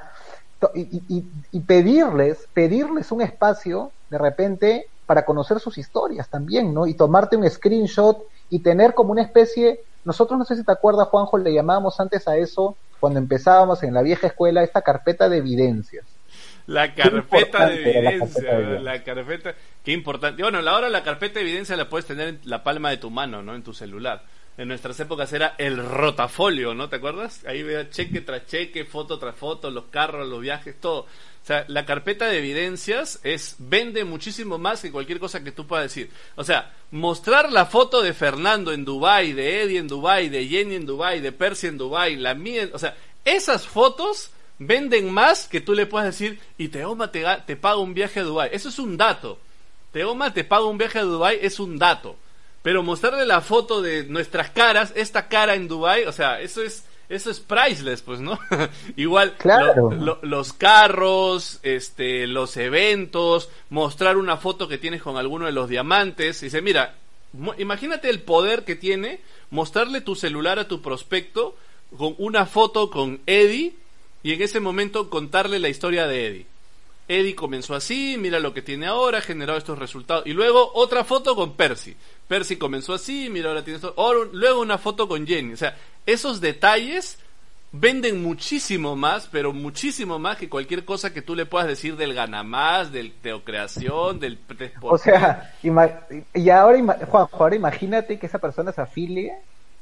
y, 0.75 1.25
y, 1.53 1.61
pedirles, 1.61 2.49
pedirles 2.53 3.13
un 3.13 3.23
espacio 3.23 3.93
de 4.09 4.19
repente 4.19 4.87
para 5.07 5.25
conocer 5.25 5.61
sus 5.61 5.79
historias 5.79 6.29
también, 6.29 6.73
¿no? 6.73 6.87
Y 6.87 6.95
tomarte 6.95 7.37
un 7.37 7.49
screenshot 7.49 8.25
y 8.51 8.61
tener 8.61 8.95
como 8.95 9.13
una 9.13 9.23
especie, 9.23 9.81
nosotros 10.05 10.39
no 10.39 10.45
sé 10.45 10.57
si 10.57 10.65
te 10.65 10.73
acuerdas, 10.73 11.09
Juanjo, 11.09 11.39
le 11.39 11.53
llamábamos 11.53 11.99
antes 12.01 12.27
a 12.27 12.37
eso, 12.37 12.77
cuando 13.01 13.19
empezábamos 13.19 13.83
en 13.83 13.95
la 13.95 14.03
vieja 14.03 14.29
escuela, 14.29 14.63
esta 14.63 14.83
carpeta 14.83 15.29
de 15.29 15.39
evidencias 15.39 16.05
la 16.69 16.95
carpeta 16.95 17.67
de 17.67 17.99
evidencia, 17.99 18.59
la 18.59 19.03
carpeta, 19.03 19.55
qué 19.83 19.93
importante. 19.93 20.43
Bueno, 20.43 20.59
ahora 20.69 20.91
la 20.91 21.03
carpeta 21.03 21.37
de 21.37 21.47
evidencia 21.47 21.77
la 21.77 21.89
puedes 21.89 22.05
tener 22.05 22.29
en 22.29 22.41
la 22.45 22.63
palma 22.63 22.91
de 22.91 22.99
tu 22.99 23.11
mano, 23.11 23.43
¿no? 23.43 23.55
En 23.55 23.63
tu 23.63 23.73
celular. 23.73 24.23
En 24.59 24.69
nuestras 24.69 25.01
épocas 25.01 25.33
era 25.33 25.55
el 25.57 25.79
rotafolio, 25.79 26.75
¿no? 26.75 26.91
¿Te 26.91 26.97
acuerdas? 26.97 27.43
Ahí 27.47 27.63
veía 27.63 27.89
cheque 27.89 28.21
tras 28.21 28.47
cheque, 28.47 28.85
foto 28.85 29.19
tras 29.19 29.35
foto, 29.35 29.71
los 29.71 29.85
carros, 29.85 30.29
los 30.29 30.43
viajes, 30.43 30.79
todo. 30.79 31.01
O 31.03 31.47
sea, 31.47 31.65
la 31.69 31.87
carpeta 31.87 32.27
de 32.27 32.37
evidencias 32.37 33.19
es 33.23 33.57
vende 33.59 34.05
muchísimo 34.05 34.59
más 34.59 34.83
que 34.83 34.93
cualquier 34.93 35.21
cosa 35.21 35.43
que 35.43 35.53
tú 35.53 35.67
puedas 35.67 35.87
decir. 35.87 36.11
O 36.37 36.45
sea, 36.45 36.75
mostrar 36.91 37.51
la 37.51 37.65
foto 37.65 38.03
de 38.03 38.13
Fernando 38.13 38.75
en 38.75 38.85
Dubai, 38.85 39.33
de 39.33 39.63
Eddie 39.63 39.79
en 39.79 39.89
Dubai, 39.89 40.29
de 40.29 40.47
Jenny 40.47 40.75
en 40.75 40.85
Dubai, 40.85 41.21
de 41.23 41.33
Percy 41.33 41.69
en 41.69 41.79
Dubai, 41.79 42.17
la 42.17 42.35
mía, 42.35 42.69
o 42.75 42.79
sea, 42.79 42.95
esas 43.25 43.67
fotos 43.67 44.33
venden 44.59 45.13
más 45.13 45.47
que 45.47 45.61
tú 45.61 45.75
le 45.75 45.87
puedas 45.87 46.07
decir, 46.07 46.41
y 46.57 46.69
Teoma 46.69 47.11
te, 47.11 47.25
te 47.47 47.57
paga 47.57 47.77
un 47.77 47.95
viaje 47.95 48.21
a 48.21 48.25
Dubai. 48.25 48.51
Eso 48.53 48.69
es 48.69 48.79
un 48.79 48.97
dato. 48.97 49.39
Teoma 49.93 50.33
te 50.35 50.45
paga 50.45 50.67
un 50.67 50.79
viaje 50.79 50.99
a 50.99 51.03
Dubai 51.03 51.39
es 51.41 51.61
un 51.61 51.79
dato. 51.79 52.17
Pero 52.63 52.83
mostrarle 52.83 53.25
la 53.25 53.41
foto 53.41 53.81
de 53.81 54.05
nuestras 54.05 54.51
caras, 54.51 54.93
esta 54.97 55.29
cara 55.29 55.55
en 55.55 55.69
Dubai, 55.69 56.05
o 56.05 56.13
sea, 56.13 56.41
eso 56.41 56.63
es 56.63 56.85
eso 57.09 57.31
es 57.31 57.41
priceless, 57.41 58.03
pues, 58.03 58.21
¿no? 58.21 58.39
Igual 58.97 59.35
claro. 59.39 60.19
los 60.21 60.53
carros, 60.53 61.59
este, 61.63 62.27
los 62.27 62.57
eventos, 62.59 63.49
mostrar 63.71 64.19
una 64.19 64.37
foto 64.37 64.69
que 64.69 64.77
tienes 64.77 65.03
con 65.03 65.17
alguno 65.17 65.47
de 65.47 65.53
los 65.53 65.71
diamantes. 65.71 66.43
Y 66.43 66.47
dice, 66.47 66.61
mira, 66.61 66.97
imagínate 67.57 68.11
el 68.11 68.21
poder 68.21 68.65
que 68.65 68.77
tiene 68.77 69.21
mostrarle 69.51 70.03
tu 70.03 70.15
celular 70.15 70.59
a 70.59 70.69
tu 70.69 70.83
prospecto 70.83 71.57
con 71.97 72.15
una 72.19 72.45
foto 72.45 72.91
con 72.91 73.21
Eddie 73.25 73.75
y 74.23 74.33
en 74.33 74.43
ese 74.43 74.61
momento 74.61 75.11
contarle 75.11 75.59
la 75.59 75.69
historia 75.69 76.07
de 76.07 76.27
Eddie. 76.27 76.47
Eddie 77.09 77.35
comenzó 77.35 77.75
así, 77.75 78.17
mira 78.19 78.39
lo 78.39 78.53
que 78.53 78.61
tiene 78.61 78.87
ahora, 78.87 79.19
ha 79.19 79.23
generado 79.23 79.59
estos 79.59 79.79
resultados. 79.79 80.27
Y 80.27 80.35
luego 80.35 80.71
otra 80.75 81.05
foto 81.05 81.35
con 81.35 81.55
Percy. 81.55 81.97
Percy 82.29 82.57
comenzó 82.57 82.93
así, 82.93 83.31
mira 83.31 83.49
ahora 83.49 83.65
tiene 83.65 83.77
esto. 83.77 83.95
luego 84.33 84.61
una 84.61 84.77
foto 84.77 85.09
con 85.09 85.27
Jenny. 85.27 85.55
O 85.55 85.57
sea, 85.57 85.77
esos 86.05 86.41
detalles 86.43 87.19
venden 87.73 88.23
muchísimo 88.23 88.95
más, 88.95 89.29
pero 89.31 89.53
muchísimo 89.55 90.19
más 90.19 90.37
que 90.37 90.51
cualquier 90.51 90.85
cosa 90.85 91.13
que 91.13 91.23
tú 91.23 91.35
le 91.35 91.47
puedas 91.47 91.69
decir 91.69 91.97
del 91.97 92.13
ganamás, 92.13 92.93
del 92.93 93.13
teocreación, 93.13 94.21
del... 94.21 94.39
O 94.83 94.99
sea, 94.99 95.55
y 95.63 96.51
ahora, 96.51 97.07
Juan, 97.07 97.27
ahora 97.33 97.57
imagínate 97.57 98.19
que 98.19 98.27
esa 98.27 98.39
persona 98.39 98.73
se 98.73 98.83
afilie 98.83 99.33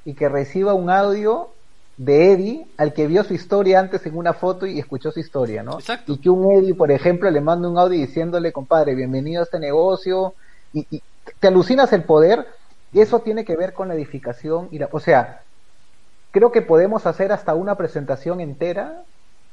y 0.05 0.15
que 0.15 0.29
reciba 0.29 0.75
un 0.75 0.91
audio 0.91 1.51
de 1.97 2.33
Eddie 2.33 2.67
al 2.77 2.93
que 2.93 3.07
vio 3.07 3.25
su 3.25 3.35
historia 3.35 3.81
antes 3.81 4.05
en 4.05 4.17
una 4.17 4.35
foto 4.35 4.67
y 4.67 4.79
escuchó 4.79 5.11
su 5.11 5.21
historia, 5.21 5.63
¿no? 5.63 5.79
Exacto. 5.79 6.13
Y 6.13 6.19
que 6.19 6.29
un 6.29 6.53
Eddie, 6.53 6.75
por 6.75 6.91
ejemplo, 6.91 7.31
le 7.31 7.41
manda 7.41 7.69
un 7.69 7.79
audio 7.79 7.99
diciéndole, 7.99 8.53
compadre, 8.53 8.95
bienvenido 8.95 9.41
a 9.41 9.45
este 9.45 9.59
negocio, 9.59 10.35
y, 10.73 10.87
y 10.91 11.03
te 11.41 11.49
alucinas 11.49 11.93
el 11.93 12.05
poder, 12.05 12.47
y 12.93 13.01
eso 13.01 13.21
tiene 13.21 13.45
que 13.45 13.57
ver 13.57 13.73
con 13.73 13.89
la 13.89 13.95
edificación, 13.95 14.69
y 14.71 14.79
la, 14.79 14.89
o 14.93 15.01
sea, 15.01 15.43
creo 16.31 16.53
que 16.53 16.63
podemos 16.63 17.07
hacer 17.07 17.33
hasta 17.33 17.55
una 17.55 17.77
presentación 17.77 18.41
entera 18.41 19.03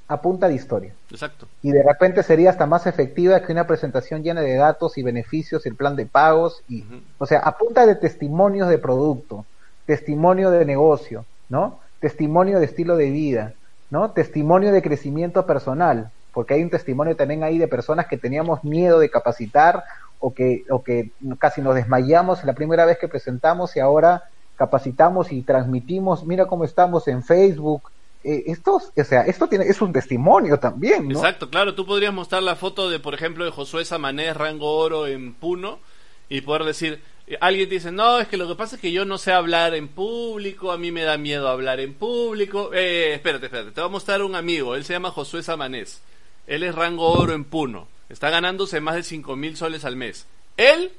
a 0.09 0.21
punta 0.21 0.49
de 0.49 0.55
historia. 0.55 0.93
Exacto. 1.09 1.47
Y 1.61 1.71
de 1.71 1.81
repente 1.81 2.23
sería 2.23 2.49
hasta 2.49 2.65
más 2.65 2.85
efectiva 2.87 3.41
que 3.41 3.53
una 3.53 3.65
presentación 3.65 4.21
llena 4.21 4.41
de 4.41 4.55
datos 4.55 4.97
y 4.97 5.03
beneficios, 5.03 5.65
el 5.65 5.75
plan 5.75 5.95
de 5.95 6.05
pagos, 6.05 6.61
y, 6.67 6.83
o 7.17 7.25
sea, 7.25 7.39
a 7.39 7.57
punta 7.57 7.85
de 7.85 7.95
testimonios 7.95 8.67
de 8.67 8.79
producto, 8.79 9.45
testimonio 9.85 10.51
de 10.51 10.65
negocio, 10.65 11.25
¿no? 11.47 11.79
Testimonio 12.03 12.59
de 12.59 12.65
estilo 12.65 12.97
de 12.97 13.09
vida, 13.11 13.53
¿no? 13.89 14.11
Testimonio 14.11 14.73
de 14.73 14.81
crecimiento 14.81 15.45
personal, 15.45 16.11
porque 16.33 16.55
hay 16.55 16.61
un 16.61 16.69
testimonio 16.69 17.15
también 17.15 17.45
ahí 17.45 17.57
de 17.57 17.69
personas 17.69 18.07
que 18.07 18.17
teníamos 18.17 18.61
miedo 18.65 18.99
de 18.99 19.09
capacitar 19.09 19.85
o 20.19 20.33
que, 20.33 20.65
o 20.69 20.83
que 20.83 21.11
casi 21.39 21.61
nos 21.61 21.75
desmayamos 21.75 22.43
la 22.43 22.51
primera 22.51 22.83
vez 22.83 22.97
que 22.97 23.07
presentamos 23.07 23.77
y 23.77 23.79
ahora 23.79 24.23
capacitamos 24.57 25.31
y 25.31 25.43
transmitimos, 25.43 26.25
mira 26.25 26.45
cómo 26.45 26.65
estamos 26.65 27.07
en 27.07 27.23
Facebook. 27.23 27.83
Eh, 28.25 28.43
esto, 28.47 28.81
o 28.93 29.03
sea, 29.05 29.21
esto 29.21 29.47
tiene, 29.47 29.63
es 29.63 29.81
un 29.81 29.93
testimonio 29.93 30.59
también, 30.59 31.07
¿no? 31.07 31.19
Exacto, 31.19 31.49
claro, 31.49 31.73
tú 31.73 31.85
podrías 31.85 32.13
mostrar 32.13 32.43
la 32.43 32.57
foto 32.57 32.89
de, 32.89 32.99
por 32.99 33.13
ejemplo, 33.13 33.45
de 33.45 33.51
Josué 33.51 33.85
Samanés, 33.85 34.35
rango 34.35 34.77
oro 34.77 35.07
en 35.07 35.33
Puno, 35.33 35.79
y 36.27 36.41
poder 36.41 36.65
decir, 36.65 37.01
alguien 37.39 37.69
dice, 37.69 37.91
no, 37.91 38.19
es 38.19 38.27
que 38.27 38.37
lo 38.37 38.47
que 38.47 38.55
pasa 38.55 38.75
es 38.75 38.81
que 38.81 38.91
yo 38.91 39.05
no 39.05 39.17
sé 39.17 39.31
hablar 39.31 39.73
en 39.75 39.87
público, 39.87 40.71
a 40.71 40.77
mí 40.77 40.91
me 40.91 41.03
da 41.03 41.17
miedo 41.17 41.47
hablar 41.47 41.79
en 41.79 41.93
público. 41.93 42.71
Eh, 42.73 43.13
espérate, 43.13 43.45
espérate, 43.45 43.71
te 43.71 43.81
voy 43.81 43.89
a 43.89 43.91
mostrar 43.91 44.21
un 44.21 44.35
amigo, 44.35 44.75
él 44.75 44.83
se 44.83 44.93
llama 44.93 45.11
Josué 45.11 45.43
Samanés. 45.43 46.01
Él 46.47 46.63
es 46.63 46.75
rango 46.75 47.11
oro 47.11 47.33
en 47.33 47.45
Puno, 47.45 47.87
está 48.09 48.29
ganándose 48.29 48.81
más 48.81 48.95
de 48.95 49.03
cinco 49.03 49.35
mil 49.35 49.55
soles 49.55 49.85
al 49.85 49.95
mes. 49.95 50.27
Él 50.57 50.91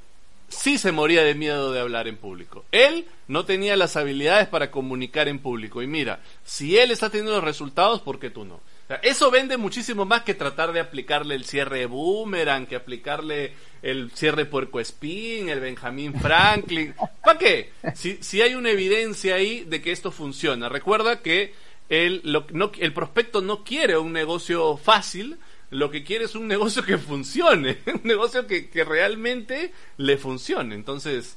sí 0.49 0.79
se 0.79 0.93
moría 0.93 1.23
de 1.23 1.35
miedo 1.35 1.73
de 1.73 1.81
hablar 1.81 2.09
en 2.09 2.17
público. 2.17 2.65
Él 2.73 3.07
no 3.29 3.45
tenía 3.45 3.77
las 3.77 3.97
habilidades 3.97 4.49
para 4.49 4.71
comunicar 4.71 5.29
en 5.29 5.39
público. 5.39 5.83
Y 5.83 5.87
mira, 5.87 6.21
si 6.45 6.79
él 6.79 6.91
está 6.91 7.11
teniendo 7.11 7.33
los 7.33 7.45
resultados, 7.45 8.01
¿por 8.01 8.19
qué 8.19 8.31
tú 8.31 8.45
no? 8.45 8.61
Eso 9.03 9.31
vende 9.31 9.57
muchísimo 9.57 10.05
más 10.05 10.23
que 10.23 10.35
tratar 10.35 10.73
de 10.73 10.81
aplicarle 10.81 11.35
el 11.35 11.45
cierre 11.45 11.87
boomerang, 11.87 12.67
que 12.67 12.77
aplicarle 12.77 13.53
el 13.83 14.11
cierre 14.13 14.45
puerco 14.45 14.81
espín, 14.81 15.49
el 15.49 15.61
Benjamin 15.61 16.15
Franklin. 16.21 16.95
¿Para 17.25 17.39
qué? 17.39 17.71
Si, 17.95 18.19
si 18.23 18.43
hay 18.43 18.55
una 18.55 18.71
evidencia 18.71 19.37
ahí 19.37 19.65
de 19.65 19.81
que 19.81 19.93
esto 19.93 20.11
funciona. 20.11 20.69
Recuerda 20.69 21.21
que 21.21 21.55
el, 21.89 22.23
no, 22.53 22.73
el 22.79 22.93
prospecto 22.93 23.41
no 23.41 23.65
quiere 23.65 23.97
un 23.97 24.13
negocio 24.13 24.77
fácil, 24.77 25.39
lo 25.71 25.91
que 25.91 26.05
quiere 26.05 26.27
es 26.27 26.35
un 26.35 26.47
negocio 26.47 26.85
que 26.85 26.99
funcione, 26.99 27.79
un 27.87 28.03
negocio 28.05 28.47
que, 28.47 28.69
que 28.69 28.85
realmente 28.85 29.73
le 29.97 30.19
funcione. 30.19 30.75
Entonces, 30.75 31.37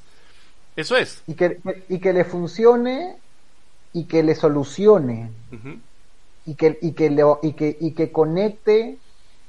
eso 0.76 0.96
es. 0.96 1.22
Y 1.26 1.34
que, 1.34 1.58
y 1.88 1.98
que 1.98 2.12
le 2.12 2.24
funcione 2.24 3.16
y 3.92 4.04
que 4.04 4.22
le 4.22 4.34
solucione 4.34 5.30
y 6.48 6.54
que, 6.54 6.78
y 6.80 6.92
que, 6.92 7.14
y 7.42 7.52
que, 7.52 7.76
y 7.78 7.92
que 7.92 8.10
conecte 8.10 8.96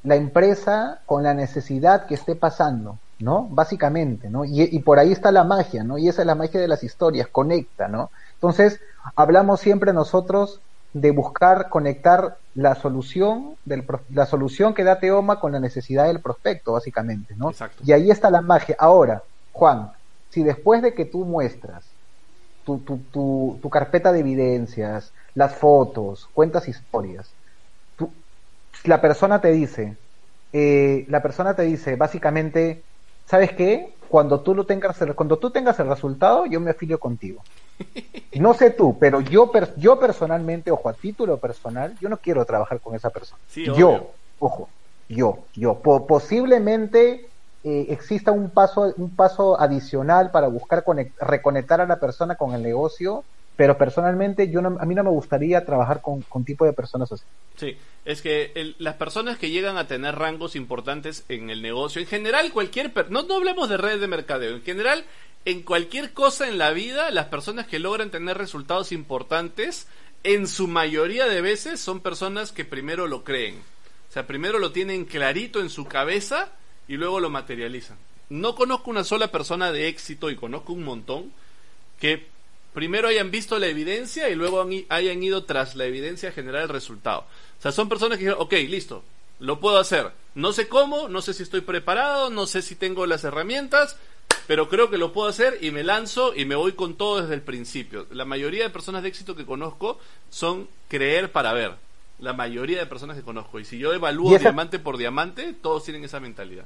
la 0.03 0.15
empresa 0.15 0.99
con 1.05 1.23
la 1.23 1.33
necesidad 1.33 2.07
que 2.07 2.15
esté 2.15 2.35
pasando, 2.35 2.99
¿no? 3.19 3.47
Básicamente, 3.49 4.29
¿no? 4.29 4.43
Y, 4.43 4.63
y, 4.63 4.79
por 4.79 4.99
ahí 4.99 5.13
está 5.13 5.31
la 5.31 5.45
magia, 5.45 5.85
¿no? 5.85 5.97
Y 5.97 6.09
esa 6.09 6.23
es 6.23 6.27
la 6.27 6.35
magia 6.35 6.59
de 6.59 6.67
las 6.67 6.83
historias, 6.83 7.29
conecta, 7.29 7.87
¿no? 7.87 8.11
Entonces, 8.33 8.81
hablamos 9.15 9.61
siempre 9.61 9.93
nosotros 9.93 10.59
de 10.91 11.11
buscar 11.11 11.69
conectar 11.69 12.37
la 12.53 12.75
solución 12.75 13.55
del 13.63 13.85
la 14.09 14.25
solución 14.25 14.73
que 14.73 14.83
da 14.83 14.99
Teoma 14.99 15.39
con 15.39 15.53
la 15.53 15.61
necesidad 15.61 16.07
del 16.07 16.19
prospecto, 16.19 16.73
básicamente, 16.73 17.33
¿no? 17.37 17.51
Exacto. 17.51 17.81
Y 17.85 17.93
ahí 17.93 18.11
está 18.11 18.29
la 18.29 18.41
magia. 18.41 18.75
Ahora, 18.77 19.23
Juan, 19.53 19.91
si 20.31 20.43
después 20.43 20.81
de 20.81 20.93
que 20.93 21.05
tú 21.05 21.23
muestras 21.23 21.85
tu, 22.65 22.79
tu, 22.79 22.97
tu, 23.11 23.57
tu 23.61 23.69
carpeta 23.69 24.11
de 24.11 24.19
evidencias, 24.19 25.13
las 25.35 25.55
fotos, 25.55 26.27
cuentas 26.33 26.67
historias. 26.67 27.29
Tú, 27.97 28.09
la 28.85 29.01
persona 29.01 29.41
te 29.41 29.51
dice, 29.51 29.97
eh, 30.53 31.05
la 31.09 31.21
persona 31.21 31.55
te 31.55 31.63
dice, 31.63 31.95
básicamente, 31.95 32.83
¿sabes 33.25 33.53
qué? 33.53 33.93
Cuando 34.09 34.41
tú, 34.41 34.55
lo 34.55 34.65
tengas, 34.65 34.97
cuando 35.15 35.37
tú 35.37 35.51
tengas 35.51 35.79
el 35.79 35.87
resultado, 35.87 36.45
yo 36.45 36.59
me 36.59 36.71
afilio 36.71 36.99
contigo. 36.99 37.43
No 38.35 38.53
sé 38.53 38.69
tú, 38.69 38.95
pero 38.99 39.21
yo, 39.21 39.51
yo 39.77 39.99
personalmente, 39.99 40.69
ojo, 40.69 40.87
a 40.87 40.93
título 40.93 41.39
personal, 41.39 41.97
yo 41.99 42.09
no 42.09 42.17
quiero 42.17 42.45
trabajar 42.45 42.79
con 42.79 42.95
esa 42.95 43.09
persona. 43.09 43.41
yo, 43.55 44.11
ojo, 44.37 44.69
yo, 45.09 45.39
yo. 45.55 45.81
posiblemente 46.07 47.27
eh, 47.63 47.87
exista 47.89 48.31
un 48.31 48.51
paso, 48.51 48.93
un 48.97 49.15
paso 49.15 49.59
adicional 49.59 50.29
para 50.29 50.47
buscar 50.47 50.85
reconectar 51.19 51.81
a 51.81 51.87
la 51.87 51.99
persona 51.99 52.35
con 52.35 52.53
el 52.53 52.61
negocio 52.61 53.25
pero 53.59 53.77
personalmente 53.77 54.49
yo 54.49 54.61
a 54.61 54.85
mí 54.85 54.95
no 54.95 55.03
me 55.03 55.09
gustaría 55.09 55.65
trabajar 55.65 56.01
con, 56.01 56.45
tipo 56.45 56.63
de 56.63 56.71
personas 56.71 57.11
así. 57.11 57.25
Sí, 57.57 57.75
es 58.05 58.21
que 58.21 58.73
las 58.77 58.95
personas 58.95 59.37
que 59.37 59.49
llegan 59.49 59.77
a 59.77 59.85
tener 59.85 60.15
rangos 60.15 60.55
importantes 60.55 61.25
en 61.27 61.49
el 61.49 61.61
negocio, 61.61 61.99
en 61.99 62.07
general 62.07 62.53
cualquier, 62.53 62.93
no, 63.09 63.23
no 63.23 63.35
hablemos 63.35 63.67
de 63.67 63.75
redes 63.75 63.99
de 63.99 64.07
mercadeo, 64.07 64.55
en 64.55 64.61
general 64.61 65.03
en 65.43 65.63
cualquier 65.63 66.13
cosa 66.13 66.47
en 66.47 66.57
la 66.57 66.71
vida, 66.71 67.11
las 67.11 67.25
personas 67.25 67.67
que 67.67 67.79
logran 67.79 68.11
tener 68.11 68.37
resultados 68.37 68.93
importantes, 68.93 69.87
en 70.23 70.47
su 70.47 70.69
mayoría 70.69 71.25
de 71.25 71.41
veces 71.41 71.81
son 71.81 71.99
personas 71.99 72.53
que 72.53 72.63
primero 72.63 73.07
lo 73.07 73.25
creen. 73.25 73.55
O 74.09 74.13
sea, 74.13 74.25
primero 74.25 74.59
lo 74.59 74.71
tienen 74.71 75.03
clarito 75.03 75.59
en 75.59 75.69
su 75.69 75.83
cabeza 75.83 76.53
y 76.87 76.95
luego 76.95 77.19
lo 77.19 77.29
materializan. 77.29 77.97
No 78.29 78.55
conozco 78.55 78.89
una 78.89 79.03
sola 79.03 79.27
persona 79.27 79.73
de 79.73 79.89
éxito 79.89 80.29
y 80.29 80.37
conozco 80.37 80.71
un 80.71 80.85
montón 80.85 81.33
que 81.99 82.38
primero 82.79 83.09
hayan 83.09 83.29
visto 83.29 83.59
la 83.59 83.67
evidencia 83.67 84.29
y 84.29 84.35
luego 84.35 84.65
hayan 84.87 85.21
ido 85.21 85.43
tras 85.43 85.75
la 85.75 85.83
evidencia 85.83 86.29
a 86.29 86.31
generar 86.31 86.61
el 86.61 86.69
resultado. 86.69 87.25
O 87.59 87.61
sea, 87.61 87.73
son 87.73 87.89
personas 87.89 88.17
que 88.17 88.23
dijeron, 88.23 88.41
ok, 88.41 88.53
listo, 88.69 89.03
lo 89.39 89.59
puedo 89.59 89.79
hacer. 89.79 90.13
No 90.33 90.53
sé 90.53 90.69
cómo, 90.69 91.09
no 91.09 91.21
sé 91.21 91.33
si 91.33 91.43
estoy 91.43 91.59
preparado, 91.59 92.29
no 92.29 92.47
sé 92.47 92.61
si 92.61 92.75
tengo 92.75 93.05
las 93.05 93.25
herramientas, 93.25 93.97
pero 94.47 94.69
creo 94.69 94.89
que 94.89 94.97
lo 94.97 95.11
puedo 95.11 95.27
hacer 95.27 95.57
y 95.59 95.71
me 95.71 95.83
lanzo 95.83 96.33
y 96.33 96.45
me 96.45 96.55
voy 96.55 96.71
con 96.71 96.95
todo 96.95 97.21
desde 97.21 97.33
el 97.33 97.41
principio. 97.41 98.07
La 98.11 98.23
mayoría 98.23 98.63
de 98.63 98.69
personas 98.69 99.03
de 99.03 99.09
éxito 99.09 99.35
que 99.35 99.45
conozco 99.45 99.99
son 100.29 100.69
creer 100.87 101.33
para 101.33 101.51
ver. 101.51 101.73
La 102.19 102.31
mayoría 102.31 102.79
de 102.79 102.85
personas 102.85 103.17
que 103.17 103.23
conozco. 103.23 103.59
Y 103.59 103.65
si 103.65 103.77
yo 103.77 103.93
evalúo 103.93 104.37
diamante 104.39 104.79
por 104.79 104.97
diamante, 104.97 105.51
todos 105.51 105.83
tienen 105.83 106.05
esa 106.05 106.21
mentalidad. 106.21 106.63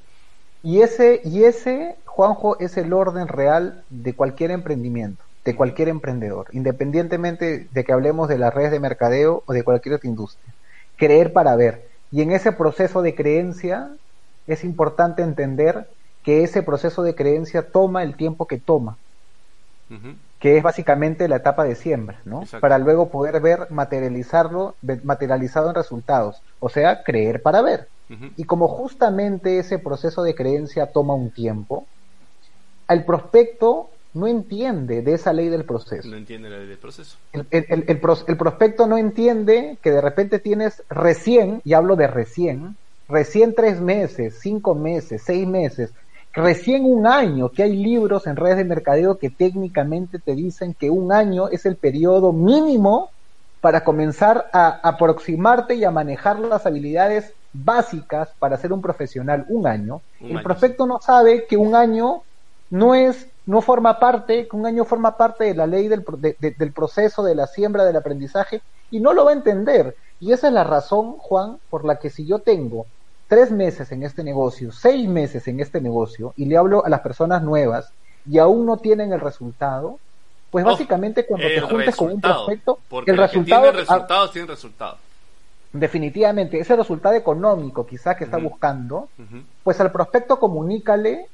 Y 0.62 0.82
ese, 0.82 1.22
y 1.26 1.46
ese, 1.46 1.96
Juanjo, 2.06 2.60
es 2.60 2.78
el 2.78 2.94
orden 2.94 3.28
real 3.28 3.84
de 3.90 4.14
cualquier 4.14 4.52
emprendimiento 4.52 5.24
de 5.46 5.56
cualquier 5.56 5.90
emprendedor, 5.90 6.48
independientemente 6.52 7.68
de 7.72 7.84
que 7.84 7.94
hablemos 7.94 8.30
de 8.30 8.38
las 8.38 8.54
redes 8.54 8.72
de 8.72 8.80
mercadeo 8.80 9.44
o 9.46 9.54
de 9.54 9.64
cualquier 9.64 9.96
otra 9.96 10.10
industria. 10.10 10.54
Creer 10.96 11.34
para 11.34 11.56
ver. 11.56 11.88
Y 12.12 12.22
en 12.22 12.32
ese 12.32 12.52
proceso 12.52 13.02
de 13.02 13.16
creencia 13.16 13.90
es 14.48 14.64
importante 14.64 15.22
entender 15.22 15.88
que 16.24 16.44
ese 16.44 16.64
proceso 16.64 17.04
de 17.04 17.16
creencia 17.16 17.70
toma 17.70 18.04
el 18.04 18.16
tiempo 18.16 18.46
que 18.46 18.58
toma, 18.58 18.98
que 20.40 20.58
es 20.58 20.64
básicamente 20.64 21.28
la 21.28 21.38
etapa 21.38 21.64
de 21.66 21.76
siembra, 21.76 22.20
¿no? 22.24 22.44
Para 22.62 22.78
luego 22.78 23.10
poder 23.10 23.42
ver 23.42 23.68
materializarlo, 23.70 24.76
materializado 25.04 25.70
en 25.70 25.76
resultados, 25.76 26.42
o 26.60 26.70
sea, 26.70 27.04
creer 27.04 27.42
para 27.42 27.62
ver. 27.62 27.88
Y 28.38 28.44
como 28.44 28.68
justamente 28.68 29.58
ese 29.58 29.80
proceso 29.80 30.24
de 30.24 30.36
creencia 30.36 30.92
toma 30.92 31.16
un 31.16 31.32
tiempo, 31.32 31.86
al 32.88 33.06
prospecto 33.06 33.90
no 34.14 34.28
entiende 34.28 35.02
de 35.02 35.14
esa 35.14 35.34
ley 35.34 35.50
del 35.50 35.66
proceso. 35.66 36.08
No 36.08 36.18
entiende 36.18 36.50
la 36.50 36.60
ley 36.60 36.68
del 36.68 36.78
proceso. 36.78 37.18
El, 37.32 37.48
el, 37.50 37.86
el, 37.88 38.38
prospecto 38.38 38.86
no 38.88 38.98
entiende 38.98 39.78
que 39.82 39.92
de 39.92 40.02
repente 40.02 40.40
tienes 40.40 40.84
recién, 40.90 41.62
y 41.66 41.74
hablo 41.74 41.96
de 41.96 42.08
recién, 42.08 42.76
recién 43.10 43.56
tres 43.56 43.82
meses, 43.82 44.38
cinco 44.40 44.76
meses, 44.76 45.24
seis 45.26 45.48
meses, 45.48 45.92
recién 46.34 46.86
un 46.86 47.08
año, 47.08 47.50
que 47.50 47.64
hay 47.64 47.76
libros 47.76 48.28
en 48.28 48.36
redes 48.36 48.58
de 48.58 48.66
mercadeo 48.66 49.18
que 49.18 49.30
técnicamente 49.30 50.20
te 50.20 50.36
dicen 50.36 50.74
que 50.74 50.90
un 50.90 51.12
año 51.12 51.50
es 51.50 51.66
el 51.66 51.76
periodo 51.76 52.34
mínimo 52.34 53.10
para 53.62 53.84
comenzar 53.84 54.50
a 54.52 54.80
aproximarte 54.88 55.76
y 55.76 55.86
a 55.86 55.92
manejar 55.92 56.40
las 56.40 56.66
habilidades 56.66 57.34
básicas 57.54 58.30
para 58.40 58.58
ser 58.58 58.74
un 58.74 58.82
profesional 58.82 59.46
un 59.48 59.68
año. 59.68 60.02
el 60.20 60.42
prospecto 60.42 60.86
no 60.86 61.00
sabe 61.00 61.46
que 61.48 61.56
un 61.56 61.76
año 61.76 62.24
no 62.74 62.96
es, 62.96 63.28
no 63.46 63.62
forma 63.62 64.00
parte, 64.00 64.48
que 64.48 64.56
un 64.56 64.66
año 64.66 64.84
forma 64.84 65.16
parte 65.16 65.44
de 65.44 65.54
la 65.54 65.68
ley 65.68 65.88
del, 65.88 66.04
del 66.40 66.72
proceso 66.72 67.22
de 67.22 67.36
la 67.36 67.46
siembra 67.46 67.86
del 67.86 67.96
aprendizaje 67.96 68.64
y 68.90 69.00
no 69.00 69.14
lo 69.14 69.26
va 69.26 69.30
a 69.30 69.36
entender. 69.36 69.96
Y 70.20 70.32
esa 70.32 70.48
es 70.48 70.54
la 70.54 70.64
razón, 70.64 71.18
Juan, 71.20 71.60
por 71.70 71.86
la 71.86 71.98
que 71.98 72.10
si 72.10 72.26
yo 72.26 72.40
tengo 72.40 72.88
tres 73.28 73.52
meses 73.52 73.92
en 73.92 74.02
este 74.02 74.24
negocio, 74.24 74.72
seis 74.72 75.08
meses 75.08 75.48
en 75.48 75.60
este 75.60 75.82
negocio, 75.82 76.34
y 76.36 76.46
le 76.46 76.58
hablo 76.58 76.84
a 76.84 76.90
las 76.90 77.02
personas 77.02 77.44
nuevas 77.44 77.92
y 78.28 78.40
aún 78.40 78.66
no 78.66 78.78
tienen 78.78 79.14
el 79.14 79.20
resultado, 79.20 80.00
pues 80.50 80.66
básicamente 80.66 81.28
cuando 81.28 81.48
te 81.48 81.62
juntes 81.62 81.96
con 81.96 82.12
un 82.12 82.22
prospecto, 82.22 82.80
el 83.06 83.18
resultado... 83.18 83.62
Tiene 83.62 83.78
resultados, 83.78 84.32
tiene 84.32 84.48
resultados. 84.48 84.98
Definitivamente, 85.74 86.60
ese 86.60 86.76
resultado 86.76 87.14
económico 87.14 87.86
quizá 87.86 88.16
que 88.16 88.24
está 88.24 88.38
buscando, 88.38 89.10
pues 89.64 89.80
al 89.80 89.92
prospecto 89.92 90.40
comunícale 90.40 91.28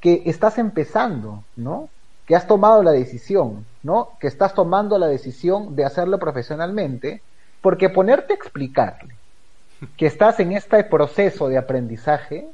que 0.00 0.22
estás 0.26 0.58
empezando, 0.58 1.44
¿no? 1.56 1.88
Que 2.26 2.36
has 2.36 2.46
tomado 2.46 2.82
la 2.82 2.92
decisión, 2.92 3.66
¿no? 3.82 4.10
Que 4.20 4.26
estás 4.26 4.54
tomando 4.54 4.98
la 4.98 5.06
decisión 5.06 5.76
de 5.76 5.84
hacerlo 5.84 6.18
profesionalmente, 6.18 7.22
porque 7.60 7.88
ponerte 7.88 8.32
a 8.32 8.36
explicarle 8.36 9.14
que 9.96 10.06
estás 10.06 10.40
en 10.40 10.52
este 10.52 10.84
proceso 10.84 11.48
de 11.48 11.58
aprendizaje, 11.58 12.46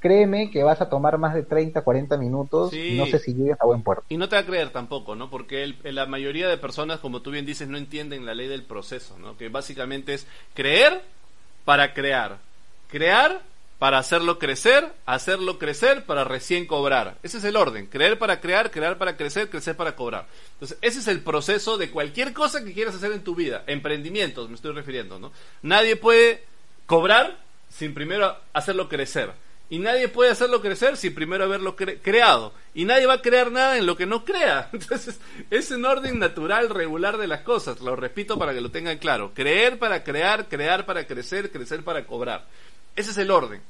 créeme 0.00 0.50
que 0.50 0.62
vas 0.62 0.80
a 0.80 0.88
tomar 0.88 1.18
más 1.18 1.34
de 1.34 1.42
30, 1.42 1.82
40 1.82 2.16
minutos 2.16 2.72
y 2.74 2.96
no 2.96 3.06
sé 3.06 3.18
si 3.18 3.34
llegues 3.34 3.60
a 3.60 3.66
buen 3.66 3.82
puerto. 3.82 4.04
Y 4.08 4.16
no 4.16 4.28
te 4.28 4.36
va 4.36 4.42
a 4.42 4.46
creer 4.46 4.70
tampoco, 4.70 5.14
¿no? 5.14 5.30
Porque 5.30 5.74
la 5.82 6.06
mayoría 6.06 6.48
de 6.48 6.58
personas, 6.58 7.00
como 7.00 7.22
tú 7.22 7.30
bien 7.30 7.46
dices, 7.46 7.68
no 7.68 7.78
entienden 7.78 8.26
la 8.26 8.34
ley 8.34 8.48
del 8.48 8.64
proceso, 8.64 9.18
¿no? 9.18 9.36
Que 9.36 9.48
básicamente 9.48 10.14
es 10.14 10.26
creer 10.54 11.02
para 11.64 11.94
crear, 11.94 12.38
crear 12.88 13.40
para 13.78 13.98
hacerlo 13.98 14.38
crecer, 14.38 14.92
hacerlo 15.06 15.58
crecer 15.58 16.04
para 16.04 16.24
recién 16.24 16.66
cobrar. 16.66 17.18
Ese 17.22 17.38
es 17.38 17.44
el 17.44 17.56
orden, 17.56 17.86
creer 17.86 18.18
para 18.18 18.40
crear, 18.40 18.70
crear 18.70 18.98
para 18.98 19.16
crecer, 19.16 19.50
crecer 19.50 19.76
para 19.76 19.96
cobrar. 19.96 20.26
Entonces, 20.54 20.78
ese 20.80 21.00
es 21.00 21.08
el 21.08 21.20
proceso 21.20 21.76
de 21.76 21.90
cualquier 21.90 22.32
cosa 22.32 22.64
que 22.64 22.72
quieras 22.72 22.94
hacer 22.94 23.12
en 23.12 23.24
tu 23.24 23.34
vida, 23.34 23.64
emprendimientos 23.66 24.48
me 24.48 24.54
estoy 24.54 24.72
refiriendo, 24.72 25.18
¿no? 25.18 25.32
Nadie 25.62 25.96
puede 25.96 26.44
cobrar 26.86 27.38
sin 27.68 27.94
primero 27.94 28.36
hacerlo 28.52 28.88
crecer. 28.88 29.32
Y 29.70 29.78
nadie 29.78 30.08
puede 30.08 30.30
hacerlo 30.30 30.60
crecer 30.60 30.96
sin 30.96 31.14
primero 31.14 31.44
haberlo 31.44 31.74
creado. 31.74 32.52
Y 32.74 32.84
nadie 32.84 33.06
va 33.06 33.14
a 33.14 33.22
crear 33.22 33.50
nada 33.50 33.78
en 33.78 33.86
lo 33.86 33.96
que 33.96 34.06
no 34.06 34.24
crea. 34.24 34.68
Entonces, 34.72 35.18
es 35.50 35.70
un 35.70 35.84
orden 35.86 36.18
natural, 36.18 36.68
regular 36.68 37.16
de 37.16 37.26
las 37.26 37.40
cosas. 37.40 37.80
Lo 37.80 37.96
repito 37.96 38.38
para 38.38 38.52
que 38.52 38.60
lo 38.60 38.70
tengan 38.70 38.98
claro. 38.98 39.32
Creer 39.34 39.78
para 39.78 40.04
crear, 40.04 40.48
crear 40.48 40.84
para 40.84 41.06
crecer, 41.06 41.50
crecer 41.50 41.82
para 41.82 42.04
cobrar. 42.04 42.46
Ese 42.96 43.10
es 43.10 43.18
el 43.18 43.30
orden. 43.30 43.60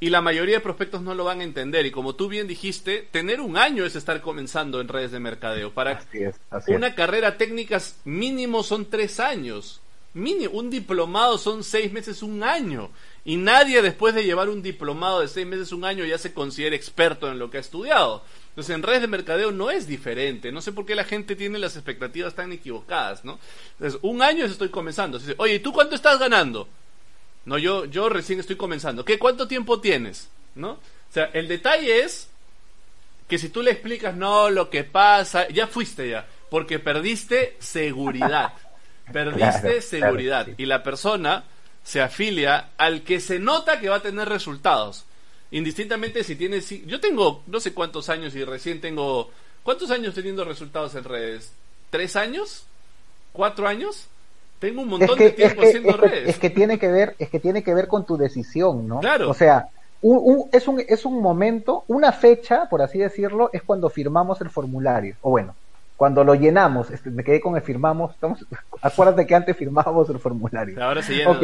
Y 0.00 0.10
la 0.10 0.20
mayoría 0.20 0.56
de 0.56 0.60
prospectos 0.60 1.02
no 1.02 1.14
lo 1.14 1.24
van 1.24 1.40
a 1.40 1.44
entender. 1.44 1.86
Y 1.86 1.90
como 1.90 2.14
tú 2.14 2.28
bien 2.28 2.46
dijiste, 2.46 3.08
tener 3.10 3.40
un 3.40 3.56
año 3.56 3.84
es 3.86 3.96
estar 3.96 4.20
comenzando 4.20 4.80
en 4.80 4.88
redes 4.88 5.12
de 5.12 5.20
mercadeo. 5.20 5.72
Para 5.72 6.02
una 6.68 6.94
carrera 6.94 7.36
técnica 7.36 7.80
mínimo 8.04 8.62
son 8.62 8.90
tres 8.90 9.20
años 9.20 9.80
un 10.14 10.70
diplomado 10.70 11.38
son 11.38 11.64
seis 11.64 11.92
meses, 11.92 12.22
un 12.22 12.42
año. 12.42 12.90
Y 13.24 13.36
nadie 13.36 13.82
después 13.82 14.14
de 14.14 14.24
llevar 14.24 14.48
un 14.48 14.62
diplomado 14.62 15.20
de 15.20 15.28
seis 15.28 15.46
meses, 15.46 15.72
un 15.72 15.84
año, 15.84 16.04
ya 16.04 16.18
se 16.18 16.32
considera 16.32 16.76
experto 16.76 17.30
en 17.30 17.38
lo 17.38 17.50
que 17.50 17.56
ha 17.56 17.60
estudiado. 17.60 18.22
Entonces, 18.50 18.74
en 18.74 18.82
redes 18.82 19.00
de 19.00 19.08
mercadeo 19.08 19.50
no 19.50 19.70
es 19.70 19.88
diferente. 19.88 20.52
No 20.52 20.60
sé 20.60 20.72
por 20.72 20.86
qué 20.86 20.94
la 20.94 21.04
gente 21.04 21.34
tiene 21.34 21.58
las 21.58 21.74
expectativas 21.74 22.34
tan 22.34 22.52
equivocadas, 22.52 23.24
¿no? 23.24 23.40
Entonces, 23.72 23.98
un 24.02 24.22
año 24.22 24.44
estoy 24.44 24.68
comenzando. 24.68 25.18
Oye, 25.38 25.54
¿y 25.54 25.58
tú 25.58 25.72
cuánto 25.72 25.96
estás 25.96 26.18
ganando? 26.18 26.68
No, 27.44 27.58
yo, 27.58 27.84
yo 27.84 28.08
recién 28.08 28.40
estoy 28.40 28.56
comenzando. 28.56 29.04
¿Qué? 29.04 29.18
¿Cuánto 29.18 29.46
tiempo 29.46 29.80
tienes? 29.80 30.28
¿No? 30.54 30.72
O 30.72 31.12
sea, 31.12 31.30
el 31.32 31.48
detalle 31.48 32.00
es 32.00 32.28
que 33.28 33.38
si 33.38 33.48
tú 33.48 33.62
le 33.62 33.70
explicas, 33.70 34.14
no, 34.14 34.50
lo 34.50 34.70
que 34.70 34.84
pasa, 34.84 35.48
ya 35.48 35.66
fuiste 35.66 36.08
ya, 36.08 36.26
porque 36.50 36.78
perdiste 36.78 37.56
seguridad. 37.58 38.52
Perdiste 39.12 39.82
seguridad 39.82 40.48
y 40.56 40.64
la 40.64 40.82
persona 40.82 41.44
se 41.82 42.00
afilia 42.00 42.70
al 42.78 43.02
que 43.02 43.20
se 43.20 43.38
nota 43.38 43.78
que 43.78 43.90
va 43.90 43.96
a 43.96 44.02
tener 44.02 44.26
resultados. 44.26 45.04
Indistintamente 45.50 46.24
si 46.24 46.36
tiene... 46.36 46.62
Yo 46.86 47.00
tengo 47.00 47.42
no 47.46 47.60
sé 47.60 47.74
cuántos 47.74 48.08
años 48.08 48.34
y 48.34 48.42
recién 48.44 48.80
tengo... 48.80 49.30
¿Cuántos 49.62 49.90
años 49.90 50.14
teniendo 50.14 50.42
resultados 50.42 50.94
en 50.94 51.04
redes? 51.04 51.52
¿Tres 51.90 52.16
años? 52.16 52.64
¿Cuatro 53.32 53.68
años? 53.68 54.08
Tengo 54.64 54.80
un 54.80 54.88
montón 54.88 55.18
de 55.18 55.30
tiempo 55.30 55.60
haciendo 55.60 55.92
redes. 55.98 56.26
es 56.26 56.38
que 56.38 56.48
tiene 56.48 56.78
que 56.78 56.88
ver, 56.88 57.14
es 57.18 57.28
que 57.28 57.38
tiene 57.38 57.62
que 57.62 57.74
ver 57.74 57.86
con 57.86 58.06
tu 58.06 58.16
decisión, 58.16 58.88
¿no? 58.88 59.00
Claro. 59.00 59.28
O 59.28 59.34
sea, 59.34 59.68
es, 60.00 60.68
un, 60.68 60.82
es 60.88 61.04
un 61.04 61.20
momento, 61.20 61.84
una 61.86 62.12
fecha, 62.12 62.66
por 62.70 62.80
así 62.80 62.98
decirlo, 62.98 63.50
es 63.52 63.62
cuando 63.62 63.90
firmamos 63.90 64.40
el 64.40 64.48
formulario. 64.48 65.16
O 65.20 65.28
bueno, 65.28 65.54
cuando 65.98 66.24
lo 66.24 66.34
llenamos, 66.34 66.90
este, 66.90 67.10
me 67.10 67.22
quedé 67.22 67.42
con 67.42 67.56
el 67.56 67.60
firmamos, 67.60 68.12
estamos, 68.12 68.46
acuérdate 68.80 69.26
que 69.26 69.34
antes 69.34 69.54
firmábamos 69.54 70.08
el 70.08 70.18
formulario. 70.18 70.82
Ahora 70.82 71.02
se 71.02 71.12
llena. 71.12 71.38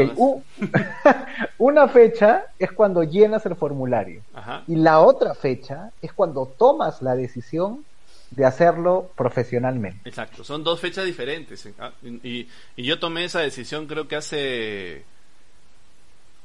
una 1.58 1.88
fecha 1.88 2.44
es 2.58 2.72
cuando 2.72 3.02
llenas 3.02 3.44
el 3.44 3.54
formulario. 3.54 4.22
Y 4.66 4.76
la 4.76 5.00
otra 5.00 5.34
fecha 5.34 5.90
es 6.00 6.10
cuando 6.14 6.46
tomas 6.46 7.02
la 7.02 7.14
decisión 7.14 7.84
de 8.30 8.44
hacerlo 8.44 9.10
profesionalmente. 9.16 10.08
Exacto, 10.08 10.44
son 10.44 10.62
dos 10.62 10.80
fechas 10.80 11.04
diferentes. 11.04 11.68
Ah, 11.78 11.92
y, 12.02 12.48
yo 12.76 12.98
tomé 12.98 13.24
esa 13.24 13.40
decisión 13.40 13.86
creo 13.86 14.06
que 14.06 14.16
hace 14.16 15.04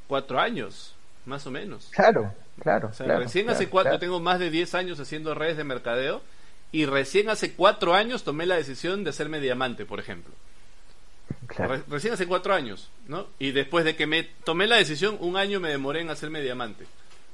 cuatro 0.07 0.39
años, 0.39 0.95
más 1.25 1.45
o 1.45 1.51
menos. 1.51 1.89
Claro, 1.91 2.33
claro. 2.59 2.91
recién 3.19 3.49
hace 3.49 3.69
cuatro, 3.69 3.99
tengo 3.99 4.19
más 4.19 4.39
de 4.39 4.49
diez 4.49 4.73
años 4.73 4.99
haciendo 4.99 5.33
redes 5.35 5.57
de 5.57 5.63
mercadeo 5.63 6.21
y 6.71 6.85
recién 6.85 7.29
hace 7.29 7.53
cuatro 7.53 7.93
años 7.93 8.23
tomé 8.23 8.45
la 8.45 8.55
decisión 8.55 9.03
de 9.03 9.11
hacerme 9.11 9.39
diamante, 9.39 9.85
por 9.85 9.99
ejemplo. 9.99 10.33
recién 11.87 12.13
hace 12.13 12.27
cuatro 12.27 12.53
años, 12.53 12.89
¿no? 13.07 13.27
Y 13.37 13.51
después 13.51 13.85
de 13.85 13.95
que 13.95 14.07
me 14.07 14.23
tomé 14.23 14.65
la 14.65 14.77
decisión, 14.77 15.17
un 15.19 15.37
año 15.37 15.59
me 15.59 15.69
demoré 15.69 16.01
en 16.01 16.09
hacerme 16.09 16.41
diamante. 16.41 16.85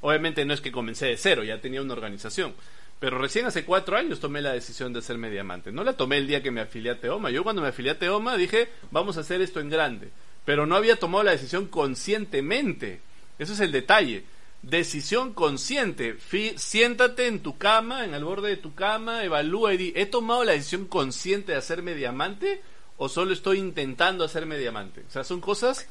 Obviamente 0.01 0.43
no 0.45 0.53
es 0.53 0.61
que 0.61 0.71
comencé 0.71 1.07
de 1.07 1.17
cero, 1.17 1.43
ya 1.43 1.61
tenía 1.61 1.81
una 1.81 1.93
organización. 1.93 2.53
Pero 3.01 3.17
recién 3.17 3.47
hace 3.47 3.65
cuatro 3.65 3.97
años 3.97 4.21
tomé 4.21 4.41
la 4.41 4.53
decisión 4.53 4.93
de 4.93 4.99
hacerme 4.99 5.29
diamante. 5.29 5.73
No 5.73 5.83
la 5.83 5.93
tomé 5.93 6.19
el 6.19 6.27
día 6.27 6.41
que 6.41 6.51
me 6.51 6.61
afilié 6.61 6.91
a 6.91 7.01
Teoma. 7.01 7.31
Yo 7.31 7.43
cuando 7.43 7.61
me 7.61 7.67
afilié 7.67 7.91
a 7.91 7.99
Teoma 7.99 8.37
dije, 8.37 8.69
vamos 8.91 9.17
a 9.17 9.21
hacer 9.21 9.41
esto 9.41 9.59
en 9.59 9.69
grande. 9.69 10.11
Pero 10.45 10.65
no 10.65 10.75
había 10.75 10.97
tomado 10.97 11.23
la 11.23 11.31
decisión 11.31 11.65
conscientemente. 11.65 13.01
Eso 13.39 13.53
es 13.53 13.59
el 13.59 13.73
detalle 13.73 14.23
decisión 14.61 15.33
consciente. 15.33 16.17
siéntate 16.55 17.27
en 17.27 17.41
tu 17.41 17.57
cama, 17.57 18.05
en 18.05 18.13
el 18.13 18.23
borde 18.23 18.49
de 18.49 18.57
tu 18.57 18.73
cama, 18.75 19.23
evalúa 19.23 19.73
y 19.73 19.77
di, 19.77 19.93
¿he 19.95 20.05
tomado 20.05 20.43
la 20.43 20.53
decisión 20.53 20.85
consciente 20.85 21.53
de 21.53 21.57
hacerme 21.57 21.95
diamante 21.95 22.61
o 22.97 23.09
solo 23.09 23.33
estoy 23.33 23.57
intentando 23.57 24.23
hacerme 24.23 24.57
diamante? 24.57 25.03
O 25.07 25.11
sea, 25.11 25.23
son 25.23 25.41
cosas 25.41 25.87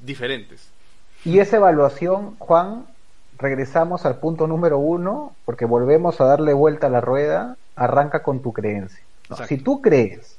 diferentes. 0.00 0.70
Y 1.24 1.38
esa 1.38 1.56
evaluación, 1.56 2.36
Juan, 2.38 2.86
regresamos 3.42 4.06
al 4.06 4.16
punto 4.16 4.46
número 4.46 4.78
uno, 4.78 5.34
porque 5.44 5.66
volvemos 5.66 6.20
a 6.20 6.24
darle 6.24 6.54
vuelta 6.54 6.86
a 6.86 6.90
la 6.90 7.00
rueda, 7.00 7.56
arranca 7.76 8.22
con 8.22 8.40
tu 8.40 8.52
creencia. 8.52 9.04
Si 9.46 9.58
tú 9.58 9.82
crees, 9.82 10.36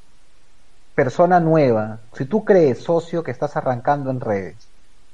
persona 0.96 1.40
nueva, 1.40 2.00
si 2.14 2.26
tú 2.26 2.46
crees, 2.46 2.84
socio 2.84 3.24
que 3.24 3.32
estás 3.32 3.56
arrancando 3.58 4.10
en 4.10 4.20
redes, 4.20 4.56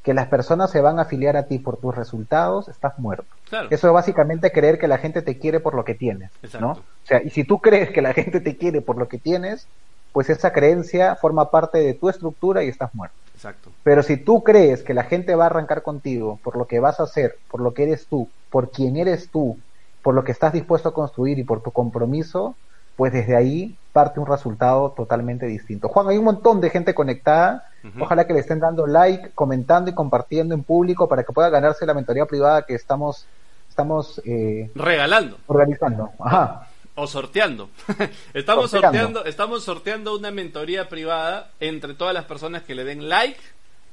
que 0.03 0.13
las 0.13 0.27
personas 0.27 0.71
se 0.71 0.81
van 0.81 0.99
a 0.99 1.03
afiliar 1.03 1.35
a 1.35 1.43
ti 1.43 1.59
por 1.59 1.77
tus 1.77 1.95
resultados, 1.95 2.67
estás 2.67 2.97
muerto. 2.99 3.25
Eso 3.69 3.87
es 3.87 3.93
básicamente 3.93 4.51
creer 4.51 4.77
que 4.77 4.87
la 4.87 4.97
gente 4.97 5.21
te 5.21 5.37
quiere 5.37 5.59
por 5.59 5.73
lo 5.73 5.83
que 5.83 5.95
tienes, 5.95 6.31
¿no? 6.59 6.71
O 6.71 6.77
sea, 7.03 7.21
y 7.23 7.29
si 7.29 7.43
tú 7.43 7.59
crees 7.59 7.89
que 7.91 8.01
la 8.01 8.13
gente 8.13 8.39
te 8.39 8.55
quiere 8.57 8.81
por 8.81 8.97
lo 8.97 9.07
que 9.07 9.17
tienes, 9.17 9.67
pues 10.13 10.29
esa 10.29 10.51
creencia 10.51 11.15
forma 11.15 11.49
parte 11.51 11.79
de 11.79 11.93
tu 11.93 12.09
estructura 12.09 12.63
y 12.63 12.69
estás 12.69 12.93
muerto. 12.93 13.15
Exacto. 13.39 13.71
Pero 13.83 14.03
si 14.03 14.17
tú 14.17 14.43
crees 14.43 14.83
que 14.83 14.93
la 14.93 15.05
gente 15.05 15.33
va 15.33 15.45
a 15.45 15.47
arrancar 15.47 15.81
contigo 15.81 16.41
por 16.43 16.57
lo 16.57 16.65
que 16.65 16.81
vas 16.81 16.99
a 16.99 17.03
hacer, 17.03 17.37
por 17.49 17.61
lo 17.61 17.73
que 17.73 17.83
eres 17.83 18.05
tú, 18.05 18.27
por 18.49 18.69
quién 18.69 18.97
eres 18.97 19.29
tú, 19.29 19.57
por 20.03 20.13
lo 20.13 20.25
que 20.25 20.33
estás 20.33 20.51
dispuesto 20.51 20.89
a 20.89 20.93
construir 20.93 21.39
y 21.39 21.45
por 21.45 21.63
tu 21.63 21.71
compromiso, 21.71 22.57
pues 22.97 23.13
desde 23.13 23.37
ahí 23.37 23.77
parte 23.93 24.19
un 24.19 24.25
resultado 24.25 24.91
totalmente 24.91 25.45
distinto. 25.45 25.87
Juan, 25.87 26.09
hay 26.09 26.17
un 26.17 26.25
montón 26.25 26.59
de 26.59 26.69
gente 26.69 26.93
conectada. 26.93 27.69
Ojalá 27.97 28.27
que 28.27 28.33
le 28.33 28.41
estén 28.41 28.59
dando 28.59 28.85
like, 28.85 29.29
comentando 29.29 29.89
y 29.89 29.93
compartiendo 29.93 30.53
en 30.53 30.63
público 30.63 31.07
para 31.07 31.23
que 31.23 31.31
pueda 31.31 31.49
ganarse 31.49 31.85
la 31.85 31.93
mentoría 31.93 32.25
privada 32.25 32.63
que 32.63 32.75
estamos, 32.75 33.25
estamos 33.69 34.21
eh, 34.25 34.69
regalando. 34.75 35.37
Organizando. 35.47 36.09
Ajá. 36.19 36.67
O 36.99 37.07
sorteando. 37.07 37.69
estamos 38.33 38.71
sorteando, 38.71 39.25
estamos 39.25 39.63
sorteando 39.63 40.15
una 40.15 40.31
mentoría 40.31 40.89
privada 40.89 41.51
entre 41.59 41.93
todas 41.93 42.13
las 42.13 42.25
personas 42.25 42.63
que 42.63 42.75
le 42.75 42.83
den 42.83 43.07
like 43.09 43.39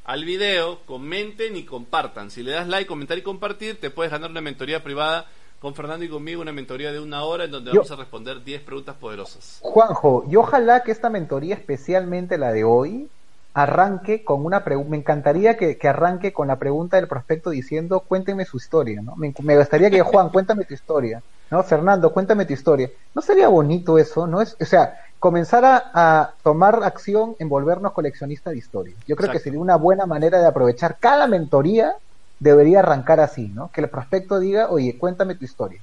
al 0.04 0.24
video, 0.24 0.80
comenten 0.86 1.56
y 1.56 1.64
compartan. 1.64 2.30
Si 2.30 2.42
le 2.42 2.52
das 2.52 2.68
like, 2.68 2.86
comentar 2.86 3.18
y 3.18 3.22
compartir, 3.22 3.80
te 3.80 3.90
puedes 3.90 4.12
ganar 4.12 4.30
una 4.30 4.40
mentoría 4.40 4.82
privada 4.82 5.26
con 5.58 5.74
Fernando 5.74 6.04
y 6.04 6.08
conmigo, 6.08 6.42
una 6.42 6.52
mentoría 6.52 6.92
de 6.92 7.00
una 7.00 7.24
hora 7.24 7.44
en 7.44 7.50
donde 7.50 7.70
vamos 7.72 7.90
a 7.90 7.96
responder 7.96 8.44
10 8.44 8.62
preguntas 8.62 8.94
poderosas. 8.96 9.58
Juanjo, 9.62 10.24
y 10.30 10.36
ojalá 10.36 10.82
que 10.82 10.92
esta 10.92 11.10
mentoría, 11.10 11.54
especialmente 11.54 12.38
la 12.38 12.52
de 12.52 12.62
hoy, 12.62 13.08
arranque 13.54 14.22
con 14.22 14.44
una 14.44 14.62
pregunta. 14.62 14.90
Me 14.90 14.96
encantaría 14.98 15.56
que, 15.56 15.78
arranque 15.88 16.32
con 16.32 16.48
la 16.48 16.58
pregunta 16.58 16.98
del 16.98 17.08
prospecto 17.08 17.50
diciendo, 17.50 18.00
cuénteme 18.00 18.44
su 18.44 18.58
historia, 18.58 19.00
¿no? 19.02 19.16
Me, 19.16 19.32
me 19.42 19.56
gustaría 19.56 19.90
que, 19.90 20.02
Juan, 20.02 20.28
cuéntame 20.32 20.66
tu 20.66 20.74
historia. 20.74 21.22
¿No? 21.50 21.62
Fernando, 21.62 22.12
cuéntame 22.12 22.46
tu 22.46 22.52
historia. 22.52 22.90
¿No 23.14 23.22
sería 23.22 23.48
bonito 23.48 23.98
eso? 23.98 24.26
¿No 24.26 24.40
es, 24.40 24.56
o 24.60 24.64
sea, 24.64 25.00
comenzar 25.18 25.64
a, 25.64 26.34
tomar 26.42 26.82
acción 26.84 27.36
en 27.38 27.48
volvernos 27.48 27.92
coleccionistas 27.92 28.52
de 28.52 28.58
historia. 28.58 28.94
Yo 29.06 29.16
creo 29.16 29.30
que 29.32 29.38
sería 29.38 29.58
una 29.58 29.76
buena 29.76 30.06
manera 30.06 30.38
de 30.38 30.46
aprovechar 30.46 30.98
cada 31.00 31.26
mentoría 31.26 31.94
debería 32.38 32.80
arrancar 32.80 33.20
así, 33.20 33.48
¿no? 33.48 33.70
Que 33.72 33.80
el 33.80 33.88
prospecto 33.88 34.38
diga, 34.38 34.68
oye, 34.70 34.98
cuéntame 34.98 35.34
tu 35.34 35.44
historia. 35.44 35.80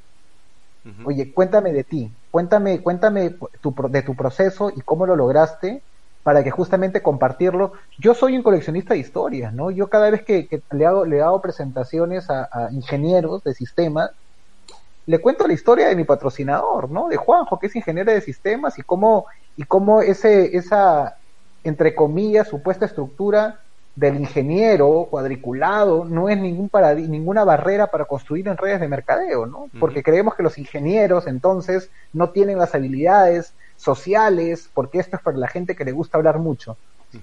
Oye, 1.06 1.34
cuéntame 1.34 1.72
de 1.72 1.86
ti, 1.86 2.12
cuéntame, 2.30 2.82
cuéntame 2.82 3.36
tu, 3.62 3.74
de 3.90 4.02
tu 4.02 4.16
proceso 4.16 4.70
y 4.76 4.82
cómo 4.82 5.06
lo 5.06 5.16
lograste 5.16 5.82
para 6.24 6.44
que 6.44 6.52
justamente 6.52 7.02
compartirlo. 7.02 7.72
Yo 7.98 8.14
soy 8.14 8.36
un 8.36 8.44
coleccionista 8.44 8.94
de 8.94 9.00
historias, 9.00 9.54
¿no? 9.54 9.72
Yo 9.72 9.88
cada 9.88 10.10
vez 10.10 10.24
que, 10.24 10.62
le, 10.72 10.86
hago, 10.86 11.06
le 11.06 11.22
hago 11.22 11.42
presentaciones 11.42 12.30
a, 12.30 12.50
a, 12.52 12.72
ingenieros 12.72 13.44
de 13.44 13.54
sistemas, 13.54 14.12
le 15.06 15.20
cuento 15.20 15.48
la 15.48 15.54
historia 15.54 15.88
de 15.88 15.96
mi 15.96 16.04
patrocinador, 16.04 16.90
¿no? 16.90 17.08
De 17.08 17.18
Juanjo, 17.18 17.60
que 17.60 17.68
es 17.68 17.76
ingeniero 17.76 18.12
de 18.12 18.22
sistemas 18.22 18.78
y 18.80 18.84
cómo, 18.84 19.26
y 19.56 19.64
cómo 19.64 20.02
ese, 20.02 20.56
esa, 20.56 21.18
entre 21.64 21.94
comillas, 21.94 22.48
supuesta 22.48 22.86
estructura 22.86 23.60
del 23.96 24.16
ingeniero 24.20 25.08
cuadriculado 25.10 26.04
no 26.06 26.28
es 26.28 26.38
ningún 26.38 26.70
ninguna 27.10 27.44
barrera 27.44 27.88
para 27.88 28.06
construir 28.06 28.48
en 28.48 28.58
redes 28.58 28.80
de 28.80 28.88
mercadeo, 28.88 29.46
¿no? 29.46 29.70
Porque 29.80 30.02
creemos 30.02 30.36
que 30.36 30.44
los 30.44 30.58
ingenieros 30.58 31.28
entonces 31.28 31.92
no 32.12 32.32
tienen 32.32 32.58
las 32.58 32.74
habilidades 32.74 33.56
sociales, 33.76 34.70
porque 34.74 35.00
esto 35.00 35.18
es 35.18 35.22
para 35.22 35.38
la 35.38 35.48
gente 35.48 35.76
que 35.76 35.86
le 35.86 35.92
gusta 35.92 36.18
hablar 36.18 36.40
mucho. 36.40 36.78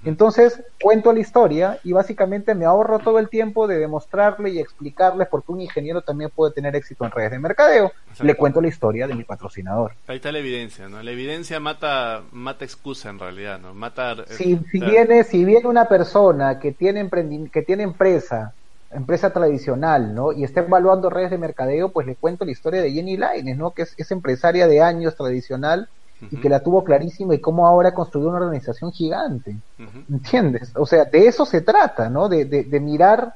Entonces, 0.04 0.62
cuento 0.80 1.12
la 1.12 1.20
historia 1.20 1.78
y 1.84 1.92
básicamente 1.92 2.54
me 2.54 2.64
ahorro 2.64 2.98
todo 2.98 3.18
el 3.18 3.28
tiempo 3.28 3.66
de 3.66 3.78
demostrarle 3.78 4.50
y 4.50 4.58
explicarle 4.58 5.26
por 5.26 5.44
qué 5.44 5.52
un 5.52 5.60
ingeniero 5.60 6.02
también 6.02 6.30
puede 6.30 6.52
tener 6.52 6.76
éxito 6.76 7.04
en 7.04 7.10
redes 7.10 7.32
de 7.32 7.38
mercadeo. 7.38 7.92
Le 8.20 8.34
cuento 8.34 8.60
la 8.60 8.68
historia 8.68 9.06
de 9.06 9.14
mi 9.14 9.24
patrocinador. 9.24 9.92
Ahí 10.06 10.16
está 10.16 10.32
la 10.32 10.38
evidencia, 10.38 10.88
¿no? 10.88 11.02
La 11.02 11.10
evidencia 11.10 11.60
mata 11.60 12.22
mata 12.32 12.64
excusa 12.64 13.10
en 13.10 13.18
realidad, 13.18 13.58
¿no? 13.58 13.74
Mata 13.74 14.12
eh, 14.12 14.24
si, 14.28 14.60
si 14.70 14.80
viene 14.80 15.24
si 15.24 15.44
viene 15.44 15.66
una 15.66 15.86
persona 15.86 16.58
que 16.58 16.72
tiene 16.72 17.08
que 17.52 17.62
tiene 17.62 17.82
empresa 17.82 18.54
empresa 18.92 19.32
tradicional, 19.32 20.14
¿no? 20.14 20.32
Y 20.32 20.44
está 20.44 20.60
evaluando 20.60 21.10
redes 21.10 21.30
de 21.30 21.38
mercadeo, 21.38 21.90
pues 21.90 22.06
le 22.06 22.16
cuento 22.16 22.44
la 22.44 22.50
historia 22.50 22.82
de 22.82 22.90
Jenny 22.90 23.16
Lines, 23.16 23.56
¿no? 23.56 23.70
Que 23.70 23.82
es, 23.82 23.94
es 23.96 24.10
empresaria 24.10 24.66
de 24.66 24.82
años 24.82 25.14
tradicional 25.14 25.88
y 26.22 26.36
que 26.36 26.48
la 26.48 26.62
tuvo 26.62 26.84
clarísima 26.84 27.34
y 27.34 27.40
cómo 27.40 27.66
ahora 27.66 27.94
construyó 27.94 28.28
una 28.28 28.38
organización 28.38 28.92
gigante. 28.92 29.56
¿Entiendes? 30.10 30.72
O 30.76 30.86
sea, 30.86 31.04
de 31.04 31.26
eso 31.26 31.46
se 31.46 31.62
trata, 31.62 32.10
¿no? 32.10 32.28
De, 32.28 32.44
de, 32.44 32.64
de 32.64 32.80
mirar 32.80 33.34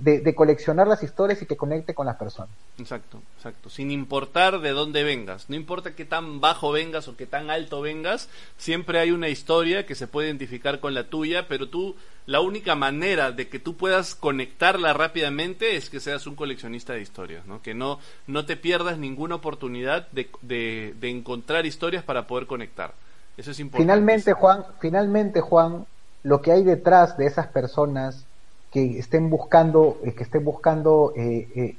de, 0.00 0.34
coleccionar 0.34 0.86
las 0.86 1.02
historias 1.02 1.42
y 1.42 1.46
que 1.46 1.56
conecte 1.56 1.94
con 1.94 2.06
las 2.06 2.16
personas. 2.16 2.50
Exacto, 2.78 3.20
exacto. 3.36 3.68
Sin 3.68 3.90
importar 3.90 4.60
de 4.60 4.70
dónde 4.70 5.02
vengas, 5.02 5.50
no 5.50 5.56
importa 5.56 5.94
qué 5.94 6.04
tan 6.04 6.40
bajo 6.40 6.72
vengas 6.72 7.08
o 7.08 7.16
qué 7.16 7.26
tan 7.26 7.50
alto 7.50 7.80
vengas, 7.80 8.28
siempre 8.56 8.98
hay 8.98 9.10
una 9.10 9.28
historia 9.28 9.86
que 9.86 9.94
se 9.94 10.06
puede 10.06 10.28
identificar 10.28 10.80
con 10.80 10.94
la 10.94 11.04
tuya, 11.04 11.46
pero 11.48 11.68
tú, 11.68 11.96
la 12.26 12.40
única 12.40 12.74
manera 12.74 13.32
de 13.32 13.48
que 13.48 13.58
tú 13.58 13.76
puedas 13.76 14.14
conectarla 14.14 14.92
rápidamente 14.92 15.76
es 15.76 15.90
que 15.90 16.00
seas 16.00 16.26
un 16.26 16.34
coleccionista 16.34 16.94
de 16.94 17.02
historias, 17.02 17.46
¿no? 17.46 17.60
Que 17.60 17.74
no, 17.74 17.98
no 18.26 18.46
te 18.46 18.56
pierdas 18.56 18.98
ninguna 18.98 19.34
oportunidad 19.34 20.08
de, 20.12 20.30
de, 20.40 20.94
de 20.98 21.10
encontrar 21.10 21.66
historias 21.66 22.02
para 22.02 22.26
poder 22.26 22.46
conectar. 22.46 22.94
Eso 23.36 23.50
es 23.50 23.60
importante. 23.60 23.84
Finalmente, 23.84 24.32
Juan, 24.32 24.64
finalmente, 24.80 25.40
Juan, 25.40 25.86
lo 26.22 26.40
que 26.42 26.52
hay 26.52 26.62
detrás 26.62 27.16
de 27.16 27.26
esas 27.26 27.46
personas 27.48 28.26
que 28.70 28.98
estén 28.98 29.30
buscando, 29.30 29.98
eh, 30.04 30.14
que 30.14 30.22
estén 30.22 30.44
buscando, 30.44 31.12
eh, 31.16 31.48
eh, 31.54 31.76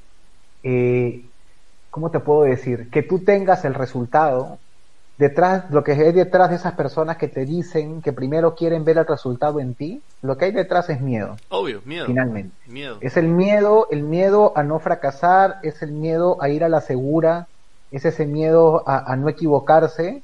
eh, 0.62 1.24
¿cómo 1.90 2.10
te 2.10 2.20
puedo 2.20 2.42
decir? 2.42 2.90
Que 2.90 3.02
tú 3.02 3.20
tengas 3.20 3.64
el 3.64 3.74
resultado 3.74 4.58
detrás, 5.18 5.70
lo 5.70 5.84
que 5.84 5.92
hay 5.92 6.12
detrás 6.12 6.50
de 6.50 6.56
esas 6.56 6.74
personas 6.74 7.16
que 7.16 7.28
te 7.28 7.44
dicen 7.44 8.02
que 8.02 8.12
primero 8.12 8.54
quieren 8.54 8.84
ver 8.84 8.98
el 8.98 9.06
resultado 9.06 9.60
en 9.60 9.74
ti, 9.74 10.02
lo 10.20 10.36
que 10.36 10.46
hay 10.46 10.52
detrás 10.52 10.90
es 10.90 11.00
miedo. 11.00 11.36
Obvio, 11.48 11.80
miedo. 11.84 12.06
Finalmente. 12.06 12.54
Miedo. 12.66 12.98
Es 13.00 13.16
el 13.16 13.28
miedo, 13.28 13.88
el 13.90 14.02
miedo 14.02 14.52
a 14.56 14.62
no 14.62 14.78
fracasar, 14.78 15.58
es 15.62 15.82
el 15.82 15.92
miedo 15.92 16.42
a 16.42 16.48
ir 16.48 16.64
a 16.64 16.68
la 16.68 16.80
segura, 16.80 17.46
es 17.90 18.04
ese 18.04 18.26
miedo 18.26 18.82
a, 18.86 19.12
a 19.12 19.16
no 19.16 19.28
equivocarse. 19.28 20.22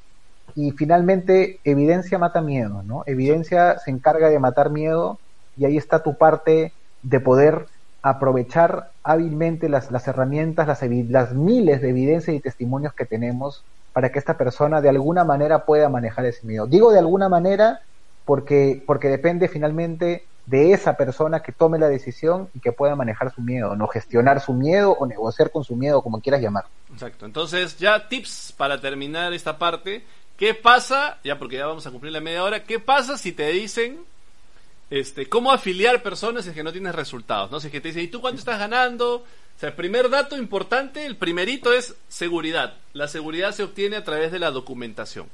Y 0.55 0.71
finalmente, 0.71 1.59
evidencia 1.63 2.17
mata 2.17 2.41
miedo, 2.41 2.81
¿no? 2.83 3.03
Evidencia 3.05 3.77
se 3.77 3.91
encarga 3.91 4.29
de 4.29 4.39
matar 4.39 4.71
miedo 4.71 5.19
y 5.59 5.65
ahí 5.65 5.77
está 5.77 6.01
tu 6.01 6.17
parte 6.17 6.71
de 7.03 7.19
poder 7.19 7.67
aprovechar 8.01 8.91
hábilmente 9.03 9.67
las, 9.67 9.91
las 9.91 10.07
herramientas, 10.07 10.67
las, 10.67 11.33
miles 11.33 11.81
de 11.81 11.89
evidencias 11.89 12.35
y 12.35 12.39
testimonios 12.39 12.93
que 12.93 13.05
tenemos 13.05 13.63
para 13.91 14.11
que 14.11 14.19
esta 14.19 14.37
persona 14.37 14.81
de 14.81 14.89
alguna 14.89 15.25
manera 15.25 15.65
pueda 15.65 15.89
manejar 15.89 16.25
ese 16.25 16.47
miedo. 16.47 16.65
Digo 16.65 16.91
de 16.91 16.99
alguna 16.99 17.27
manera 17.27 17.81
porque, 18.23 18.81
porque 18.85 19.09
depende 19.09 19.49
finalmente 19.49 20.23
de 20.45 20.71
esa 20.71 20.95
persona 20.95 21.41
que 21.41 21.51
tome 21.51 21.77
la 21.77 21.89
decisión 21.89 22.49
y 22.55 22.59
que 22.59 22.71
pueda 22.71 22.95
manejar 22.95 23.33
su 23.33 23.41
miedo, 23.41 23.75
no 23.75 23.87
gestionar 23.87 24.39
su 24.39 24.53
miedo 24.53 24.93
o 24.93 25.05
negociar 25.05 25.51
con 25.51 25.63
su 25.63 25.75
miedo, 25.75 26.01
como 26.01 26.21
quieras 26.21 26.41
llamar. 26.41 26.65
Exacto. 26.91 27.25
Entonces, 27.25 27.77
ya 27.77 28.07
tips 28.07 28.53
para 28.57 28.79
terminar 28.79 29.33
esta 29.33 29.57
parte. 29.57 30.03
¿Qué 30.37 30.53
pasa? 30.53 31.17
Ya 31.23 31.37
porque 31.37 31.57
ya 31.57 31.67
vamos 31.67 31.85
a 31.85 31.91
cumplir 31.91 32.13
la 32.13 32.21
media 32.21 32.43
hora. 32.43 32.63
¿Qué 32.63 32.79
pasa 32.79 33.17
si 33.17 33.33
te 33.33 33.49
dicen 33.49 33.99
este, 34.89 35.27
cómo 35.27 35.51
afiliar 35.51 36.01
personas 36.01 36.43
si 36.43 36.49
es 36.49 36.55
que 36.55 36.63
no 36.63 36.71
tienes 36.71 36.95
resultados, 36.95 37.51
¿no? 37.51 37.59
Si 37.59 37.67
es 37.67 37.71
que 37.71 37.81
te 37.81 37.89
dicen, 37.89 38.03
¿y 38.03 38.07
tú 38.07 38.21
cuánto 38.21 38.39
estás 38.39 38.59
ganando? 38.59 39.15
O 39.15 39.59
sea, 39.59 39.69
el 39.69 39.75
primer 39.75 40.09
dato 40.09 40.37
importante, 40.37 41.05
el 41.05 41.17
primerito 41.17 41.73
es 41.73 41.95
seguridad. 42.07 42.73
La 42.93 43.07
seguridad 43.07 43.51
se 43.51 43.63
obtiene 43.63 43.97
a 43.97 44.03
través 44.03 44.31
de 44.31 44.39
la 44.39 44.51
documentación. 44.51 45.27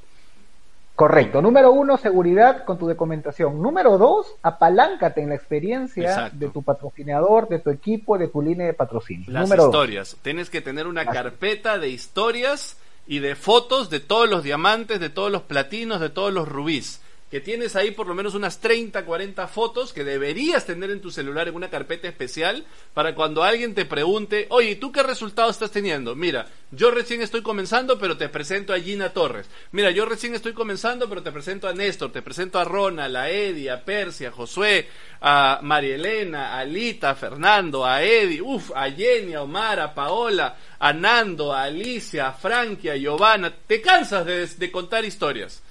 Correcto. 0.94 1.42
Número 1.42 1.72
uno, 1.72 1.98
seguridad 1.98 2.64
con 2.64 2.78
tu 2.78 2.88
documentación. 2.88 3.60
Número 3.60 3.98
dos, 3.98 4.26
apaláncate 4.42 5.22
en 5.22 5.28
la 5.28 5.34
experiencia 5.34 6.30
de 6.32 6.48
tu 6.48 6.62
patrocinador, 6.62 7.48
de 7.48 7.58
tu 7.58 7.70
equipo, 7.70 8.16
de 8.16 8.28
tu 8.28 8.40
línea 8.40 8.66
de 8.66 8.72
patrocinio. 8.72 9.30
Las 9.30 9.50
historias. 9.50 10.16
Tienes 10.22 10.48
que 10.48 10.62
tener 10.62 10.86
una 10.86 11.04
carpeta 11.04 11.78
de 11.78 11.90
historias 11.90 12.78
y 13.06 13.18
de 13.18 13.36
fotos 13.36 13.90
de 13.90 14.00
todos 14.00 14.28
los 14.28 14.42
diamantes, 14.42 14.98
de 14.98 15.10
todos 15.10 15.30
los 15.30 15.42
platinos, 15.42 16.00
de 16.00 16.08
todos 16.08 16.32
los 16.32 16.48
rubíes 16.48 17.00
que 17.36 17.42
tienes 17.42 17.76
ahí 17.76 17.90
por 17.90 18.06
lo 18.06 18.14
menos 18.14 18.34
unas 18.34 18.60
30, 18.60 19.04
40 19.04 19.46
fotos 19.46 19.92
que 19.92 20.04
deberías 20.04 20.64
tener 20.64 20.90
en 20.90 21.02
tu 21.02 21.10
celular 21.10 21.48
en 21.48 21.54
una 21.54 21.68
carpeta 21.68 22.08
especial 22.08 22.64
para 22.94 23.14
cuando 23.14 23.42
alguien 23.42 23.74
te 23.74 23.84
pregunte, 23.84 24.46
oye, 24.48 24.70
¿y 24.70 24.76
tú 24.76 24.90
qué 24.90 25.02
resultado 25.02 25.50
estás 25.50 25.70
teniendo? 25.70 26.14
Mira, 26.14 26.46
yo 26.70 26.90
recién 26.90 27.20
estoy 27.20 27.42
comenzando, 27.42 27.98
pero 27.98 28.16
te 28.16 28.30
presento 28.30 28.72
a 28.72 28.80
Gina 28.80 29.10
Torres. 29.10 29.50
Mira, 29.72 29.90
yo 29.90 30.06
recién 30.06 30.34
estoy 30.34 30.54
comenzando, 30.54 31.10
pero 31.10 31.22
te 31.22 31.30
presento 31.30 31.68
a 31.68 31.74
Néstor, 31.74 32.10
te 32.10 32.22
presento 32.22 32.58
a 32.58 32.64
Ronald, 32.64 33.14
a 33.14 33.28
Eddie, 33.28 33.70
a 33.70 33.84
Persia, 33.84 34.28
a 34.28 34.32
Josué, 34.32 34.88
a 35.20 35.60
Marielena, 35.62 36.58
a 36.58 36.64
Lita, 36.64 37.10
a 37.10 37.14
Fernando, 37.16 37.84
a 37.84 38.02
Eddie, 38.02 38.40
uff, 38.40 38.70
a 38.74 38.90
Jenny, 38.90 39.34
a 39.34 39.42
Omar, 39.42 39.78
a 39.78 39.92
Paola, 39.92 40.56
a 40.78 40.90
Nando, 40.94 41.52
a 41.52 41.64
Alicia, 41.64 42.28
a 42.28 42.32
Frankie, 42.32 42.88
a 42.88 42.96
Giovanna. 42.96 43.52
Te 43.54 43.82
cansas 43.82 44.58
de 44.58 44.70
contar 44.72 45.04
historias. 45.04 45.65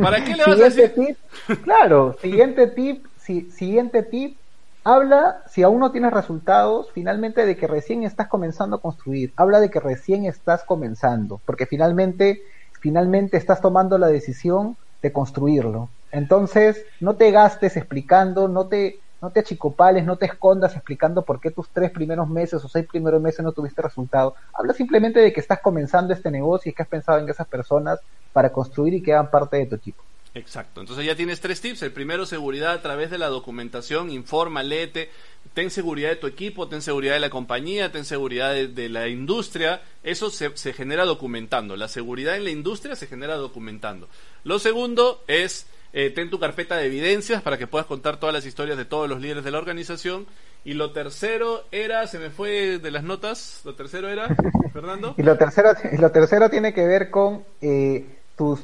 ¿Para 0.00 0.24
qué 0.24 0.36
le 0.36 0.44
vas 0.44 0.60
a 0.60 0.64
decir? 0.68 0.94
Tip, 0.94 1.62
claro, 1.62 2.16
siguiente 2.20 2.66
tip, 2.68 3.06
siguiente 3.18 4.02
tip, 4.02 4.36
habla, 4.84 5.42
si 5.46 5.62
aún 5.62 5.80
no 5.80 5.92
tienes 5.92 6.12
resultados, 6.12 6.90
finalmente 6.92 7.46
de 7.46 7.56
que 7.56 7.66
recién 7.66 8.02
estás 8.02 8.28
comenzando 8.28 8.76
a 8.76 8.80
construir, 8.80 9.32
habla 9.36 9.60
de 9.60 9.70
que 9.70 9.80
recién 9.80 10.26
estás 10.26 10.64
comenzando, 10.64 11.40
porque 11.44 11.66
finalmente, 11.66 12.42
finalmente 12.80 13.36
estás 13.36 13.60
tomando 13.60 13.98
la 13.98 14.08
decisión 14.08 14.76
de 15.02 15.12
construirlo. 15.12 15.88
Entonces, 16.10 16.84
no 17.00 17.16
te 17.16 17.30
gastes 17.30 17.76
explicando, 17.76 18.48
no 18.48 18.68
te, 18.68 19.01
no 19.22 19.30
te 19.30 19.40
achicopales, 19.40 20.04
no 20.04 20.16
te 20.16 20.26
escondas 20.26 20.74
explicando 20.74 21.22
por 21.22 21.40
qué 21.40 21.52
tus 21.52 21.68
tres 21.68 21.92
primeros 21.92 22.28
meses 22.28 22.62
o 22.64 22.68
seis 22.68 22.86
primeros 22.86 23.22
meses 23.22 23.44
no 23.44 23.52
tuviste 23.52 23.80
resultado. 23.80 24.34
Habla 24.52 24.74
simplemente 24.74 25.20
de 25.20 25.32
que 25.32 25.38
estás 25.38 25.60
comenzando 25.60 26.12
este 26.12 26.30
negocio 26.30 26.70
y 26.70 26.74
que 26.74 26.82
has 26.82 26.88
pensado 26.88 27.20
en 27.20 27.28
esas 27.28 27.46
personas 27.46 28.00
para 28.32 28.50
construir 28.50 28.94
y 28.94 29.02
que 29.02 29.12
hagan 29.12 29.30
parte 29.30 29.58
de 29.58 29.66
tu 29.66 29.76
equipo. 29.76 30.02
Exacto. 30.34 30.80
Entonces 30.80 31.04
ya 31.04 31.14
tienes 31.14 31.40
tres 31.40 31.60
tips. 31.60 31.82
El 31.82 31.92
primero, 31.92 32.26
seguridad 32.26 32.72
a 32.72 32.82
través 32.82 33.10
de 33.10 33.18
la 33.18 33.28
documentación. 33.28 34.10
Informa, 34.10 34.62
léete. 34.62 35.10
Ten 35.54 35.70
seguridad 35.70 36.08
de 36.08 36.16
tu 36.16 36.26
equipo, 36.26 36.66
ten 36.68 36.80
seguridad 36.80 37.14
de 37.14 37.20
la 37.20 37.30
compañía, 37.30 37.92
ten 37.92 38.04
seguridad 38.04 38.54
de, 38.54 38.88
la 38.88 39.08
industria. 39.08 39.82
Eso 40.02 40.30
se, 40.30 40.56
se, 40.56 40.72
genera 40.72 41.04
documentando. 41.04 41.76
La 41.76 41.88
seguridad 41.88 42.36
en 42.36 42.44
la 42.44 42.50
industria 42.50 42.96
se 42.96 43.06
genera 43.06 43.36
documentando. 43.36 44.08
Lo 44.44 44.58
segundo 44.58 45.22
es 45.28 45.66
eh, 45.92 46.10
ten 46.10 46.30
tu 46.30 46.38
carpeta 46.38 46.76
de 46.76 46.86
evidencias 46.86 47.42
para 47.42 47.58
que 47.58 47.66
puedas 47.66 47.86
contar 47.86 48.18
todas 48.18 48.34
las 48.34 48.46
historias 48.46 48.78
de 48.78 48.84
todos 48.84 49.08
los 49.08 49.20
líderes 49.20 49.44
de 49.44 49.50
la 49.50 49.58
organización. 49.58 50.26
Y 50.64 50.74
lo 50.74 50.92
tercero 50.92 51.64
era, 51.72 52.06
se 52.06 52.18
me 52.18 52.30
fue 52.30 52.78
de 52.78 52.90
las 52.90 53.02
notas, 53.02 53.62
lo 53.64 53.74
tercero 53.74 54.08
era, 54.08 54.28
Fernando. 54.72 55.14
y 55.18 55.22
lo 55.22 55.36
tercero, 55.36 55.72
y 55.90 55.96
lo 55.96 56.10
tercero 56.12 56.48
tiene 56.50 56.72
que 56.72 56.86
ver 56.86 57.10
con 57.10 57.44
eh, 57.60 58.06
tu, 58.36 58.58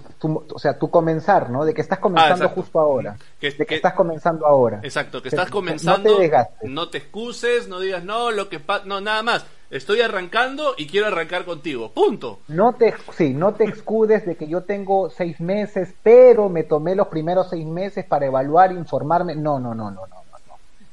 o 0.52 0.58
sea, 0.58 0.78
tu 0.78 0.90
comenzar, 0.90 1.50
¿no? 1.50 1.64
De 1.64 1.74
que 1.74 1.80
estás 1.80 1.98
comenzando 1.98 2.46
ah, 2.46 2.52
justo 2.54 2.78
ahora. 2.78 3.16
de 3.40 3.66
que, 3.66 3.74
estás 3.74 3.94
comenzando 3.94 4.46
ahora. 4.46 4.80
Exacto, 4.82 5.20
que 5.22 5.28
estás 5.28 5.50
comenzando. 5.50 6.10
No 6.10 6.16
te 6.16 6.68
No 6.68 6.88
te 6.88 6.98
excuses, 6.98 7.68
no 7.68 7.80
digas, 7.80 8.04
no, 8.04 8.30
lo 8.30 8.48
que 8.48 8.60
no, 8.84 9.00
nada 9.00 9.22
más. 9.22 9.44
Estoy 9.70 10.00
arrancando 10.00 10.74
y 10.78 10.86
quiero 10.86 11.08
arrancar 11.08 11.44
contigo. 11.44 11.90
Punto. 11.92 12.38
No 12.48 12.72
te, 12.72 12.94
sí, 13.16 13.34
no 13.34 13.52
te 13.54 13.64
excudes 13.64 14.24
de 14.24 14.36
que 14.36 14.48
yo 14.48 14.62
tengo 14.62 15.10
seis 15.10 15.40
meses, 15.40 15.94
pero 16.02 16.48
me 16.48 16.64
tomé 16.64 16.94
los 16.94 17.08
primeros 17.08 17.50
seis 17.50 17.66
meses 17.66 18.06
para 18.06 18.26
evaluar, 18.26 18.72
informarme. 18.72 19.34
No, 19.34 19.58
no, 19.58 19.74
no, 19.74 19.90
no, 19.90 20.06
no. 20.06 20.18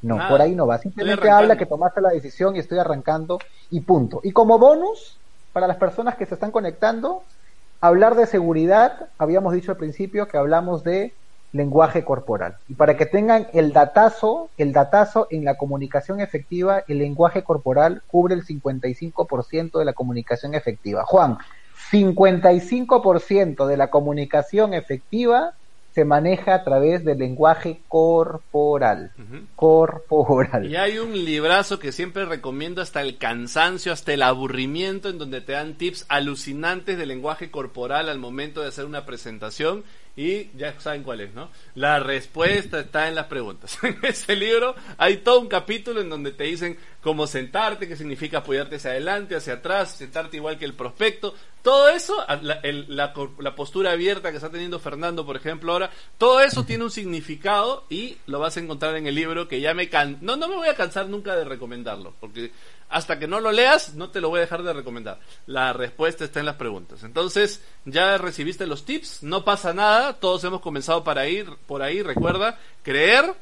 No, 0.01 0.17
no 0.17 0.27
por 0.29 0.39
ahí 0.39 0.53
no 0.53 0.67
va. 0.67 0.77
Simplemente 0.77 1.29
habla 1.29 1.57
que 1.57 1.65
tomaste 1.65 1.99
la 1.99 2.09
decisión 2.09 2.55
y 2.55 2.59
estoy 2.59 2.77
arrancando 2.77 3.39
y 3.71 3.79
punto. 3.79 4.19
Y 4.23 4.33
como 4.33 4.59
bonus, 4.59 5.17
para 5.51 5.67
las 5.67 5.77
personas 5.77 6.15
que 6.15 6.27
se 6.27 6.35
están 6.35 6.51
conectando, 6.51 7.23
hablar 7.81 8.15
de 8.15 8.27
seguridad, 8.27 9.09
habíamos 9.17 9.53
dicho 9.53 9.71
al 9.71 9.77
principio 9.77 10.27
que 10.27 10.38
hablamos 10.38 10.83
de 10.83 11.13
lenguaje 11.55 12.03
corporal. 12.03 12.57
Y 12.67 12.73
para 12.73 12.97
que 12.97 13.05
tengan 13.05 13.47
el 13.53 13.71
datazo, 13.71 14.49
el 14.57 14.73
datazo 14.73 15.27
en 15.31 15.45
la 15.45 15.55
comunicación 15.55 16.19
efectiva, 16.19 16.83
el 16.87 16.99
lenguaje 16.99 17.43
corporal 17.43 18.03
cubre 18.07 18.35
el 18.35 18.45
55% 18.45 19.79
de 19.79 19.85
la 19.85 19.93
comunicación 19.93 20.53
efectiva. 20.53 21.03
Juan, 21.05 21.37
55% 21.91 23.67
de 23.67 23.77
la 23.77 23.89
comunicación 23.89 24.73
efectiva 24.73 25.53
se 25.93 26.03
maneja 26.03 26.55
a 26.55 26.63
través 26.65 27.05
del 27.05 27.19
lenguaje 27.19 27.79
corporal. 27.87 29.11
Corporal. 29.55 30.69
Y 30.69 30.75
hay 30.75 30.97
un 30.97 31.13
librazo 31.13 31.79
que 31.79 31.93
siempre 31.93 32.25
recomiendo 32.25 32.81
hasta 32.81 33.01
el 33.01 33.17
cansancio, 33.17 33.93
hasta 33.93 34.11
el 34.11 34.23
aburrimiento, 34.23 35.07
en 35.07 35.17
donde 35.17 35.39
te 35.39 35.53
dan 35.53 35.75
tips 35.75 36.05
alucinantes 36.09 36.97
de 36.97 37.05
lenguaje 37.05 37.49
corporal 37.49 38.09
al 38.09 38.19
momento 38.19 38.61
de 38.61 38.67
hacer 38.67 38.83
una 38.83 39.05
presentación 39.05 39.85
y 40.17 40.49
ya 40.56 40.80
saben 40.80 41.04
cuál 41.04 41.21
es, 41.21 41.34
¿no? 41.34 41.49
La 41.75 41.99
respuesta 41.99 42.80
está 42.80 43.10
en 43.10 43.15
las 43.15 43.25
preguntas. 43.25 43.78
En 43.84 43.99
ese 44.04 44.36
libro 44.36 44.75
hay 44.97 45.17
todo 45.17 45.39
un 45.39 45.47
capítulo 45.47 46.01
en 46.01 46.10
donde 46.10 46.32
te 46.32 46.45
dicen 46.45 46.78
cómo 47.01 47.28
sentarte, 47.28 47.88
qué 47.88 47.95
significa 47.95 48.39
apoyarte 48.39 48.78
hacia 48.78 48.91
adelante, 48.91 49.36
hacia 49.36 49.56
atrás, 49.56 49.91
sentarte 49.91 50.38
igual 50.38 50.58
que 50.58 50.65
el 50.65 50.73
prospecto. 50.73 51.36
Todo 51.62 51.89
eso, 51.89 52.15
la, 52.41 52.62
la, 52.63 53.56
postura 53.56 53.91
abierta 53.91 54.30
que 54.30 54.38
está 54.38 54.51
teniendo 54.51 54.80
Fernando, 54.80 55.25
por 55.25 55.36
ejemplo, 55.36 55.73
ahora, 55.73 55.89
todo 56.17 56.39
eso 56.41 56.63
tiene 56.63 56.84
un 56.84 56.91
significado 56.91 57.86
y 57.89 58.17
lo 58.28 58.39
vas 58.39 58.56
a 58.56 58.60
encontrar 58.60 58.95
en 58.95 59.08
el 59.08 59.15
libro 59.15 59.47
que 59.47 59.60
ya 59.60 59.73
me 59.73 59.89
can... 59.89 60.19
No, 60.21 60.36
no 60.36 60.47
me 60.47 60.56
voy 60.56 60.67
a 60.67 60.75
cansar 60.75 61.10
nunca 61.10 61.36
de 61.36 61.43
recomendarlo, 61.43 62.13
porque 62.19 62.51
hasta 62.89 63.19
que 63.19 63.28
no 63.28 63.39
lo 63.39 63.52
leas, 63.52 63.95
no 63.95 64.10
te 64.10 64.21
lo 64.21 64.30
voy 64.30 64.38
a 64.38 64.41
dejar 64.41 64.63
de 64.63 64.74
recomendar. 64.74 65.19
La 65.48 65.74
respuesta 65.74 66.24
está 66.24 66.39
en 66.39 66.45
las 66.45 66.56
preguntas. 66.56 67.04
Entonces, 67.04 67.62
ya 67.86 68.17
recibiste 68.17 68.67
los 68.67 68.86
tips, 68.86 69.24
no 69.24 69.43
pasa 69.43 69.74
nada, 69.74 70.13
todos 70.13 70.43
hemos 70.43 70.62
comenzado 70.62 71.04
para 71.04 71.28
ir 71.28 71.50
por 71.67 71.82
ahí, 71.82 72.02
recuerda, 72.02 72.60
creer 72.84 73.34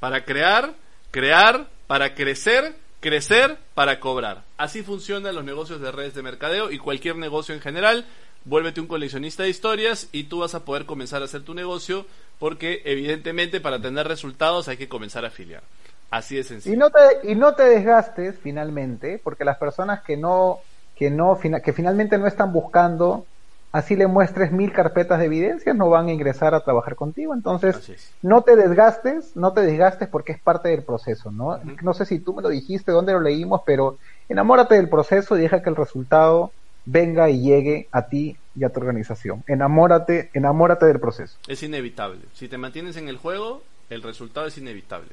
para 0.00 0.24
crear, 0.24 0.74
crear 1.10 1.68
para 1.86 2.14
crecer, 2.14 2.76
crecer 3.00 3.58
para 3.74 4.00
cobrar. 4.00 4.44
Así 4.56 4.82
funcionan 4.82 5.34
los 5.34 5.44
negocios 5.44 5.80
de 5.80 5.92
redes 5.92 6.14
de 6.14 6.22
mercadeo 6.22 6.70
y 6.70 6.78
cualquier 6.78 7.16
negocio 7.16 7.54
en 7.54 7.60
general. 7.60 8.06
Vuélvete 8.44 8.80
un 8.80 8.86
coleccionista 8.86 9.42
de 9.42 9.48
historias 9.48 10.08
y 10.12 10.24
tú 10.24 10.38
vas 10.38 10.54
a 10.54 10.64
poder 10.64 10.86
comenzar 10.86 11.22
a 11.22 11.24
hacer 11.24 11.42
tu 11.42 11.54
negocio 11.54 12.06
porque 12.38 12.82
evidentemente 12.84 13.60
para 13.60 13.80
tener 13.80 14.06
resultados 14.06 14.68
hay 14.68 14.76
que 14.76 14.88
comenzar 14.88 15.24
a 15.24 15.28
afiliar. 15.28 15.62
Así 16.10 16.36
de 16.36 16.44
sencillo. 16.44 16.74
Y 16.74 16.78
no 16.78 16.90
te, 16.90 17.30
y 17.30 17.34
no 17.34 17.54
te 17.54 17.64
desgastes 17.64 18.36
finalmente, 18.42 19.20
porque 19.22 19.44
las 19.44 19.58
personas 19.58 20.02
que 20.02 20.16
no, 20.16 20.60
que 20.94 21.10
no, 21.10 21.38
que 21.38 21.72
finalmente 21.72 22.18
no 22.18 22.26
están 22.26 22.52
buscando, 22.52 23.26
así 23.72 23.96
le 23.96 24.06
muestres 24.06 24.52
mil 24.52 24.72
carpetas 24.72 25.18
de 25.18 25.26
evidencias, 25.26 25.76
no 25.76 25.90
van 25.90 26.06
a 26.08 26.12
ingresar 26.12 26.54
a 26.54 26.60
trabajar 26.60 26.96
contigo. 26.96 27.34
Entonces, 27.34 28.10
no 28.22 28.42
te 28.42 28.56
desgastes, 28.56 29.36
no 29.36 29.52
te 29.52 29.60
desgastes 29.62 30.08
porque 30.08 30.32
es 30.32 30.40
parte 30.40 30.68
del 30.70 30.82
proceso, 30.82 31.30
¿no? 31.30 31.58
No 31.82 31.92
sé 31.92 32.06
si 32.06 32.20
tú 32.20 32.34
me 32.34 32.42
lo 32.42 32.48
dijiste, 32.48 32.92
dónde 32.92 33.12
lo 33.12 33.20
leímos, 33.20 33.62
pero 33.66 33.98
enamórate 34.28 34.76
del 34.76 34.88
proceso 34.88 35.36
y 35.36 35.42
deja 35.42 35.62
que 35.62 35.70
el 35.70 35.76
resultado 35.76 36.52
venga 36.86 37.28
y 37.28 37.40
llegue 37.40 37.88
a 37.90 38.06
ti 38.06 38.36
y 38.54 38.64
a 38.64 38.70
tu 38.70 38.80
organización. 38.80 39.44
Enamórate, 39.46 40.30
enamórate 40.32 40.86
del 40.86 41.00
proceso. 41.00 41.36
Es 41.46 41.62
inevitable. 41.62 42.20
Si 42.32 42.48
te 42.48 42.56
mantienes 42.56 42.96
en 42.96 43.08
el 43.08 43.18
juego, 43.18 43.62
el 43.90 44.02
resultado 44.02 44.46
es 44.46 44.56
inevitable. 44.56 45.10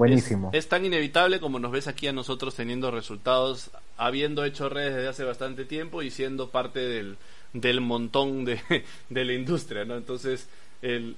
Buenísimo. 0.00 0.48
Es, 0.54 0.66
tan 0.66 0.86
inevitable 0.86 1.40
como 1.40 1.58
nos 1.58 1.72
ves 1.72 1.86
aquí 1.86 2.08
a 2.08 2.12
nosotros 2.14 2.54
teniendo 2.54 2.90
resultados, 2.90 3.70
habiendo 3.98 4.46
hecho 4.46 4.70
redes 4.70 4.94
desde 4.94 5.08
hace 5.08 5.24
bastante 5.24 5.66
tiempo 5.66 6.00
y 6.00 6.10
siendo 6.10 6.48
parte 6.48 6.80
del, 6.80 7.18
del 7.52 7.82
montón 7.82 8.46
de, 8.46 8.58
de 9.10 9.24
la 9.26 9.34
industria, 9.34 9.84
¿no? 9.84 9.96
Entonces, 9.96 10.48
el, 10.80 11.16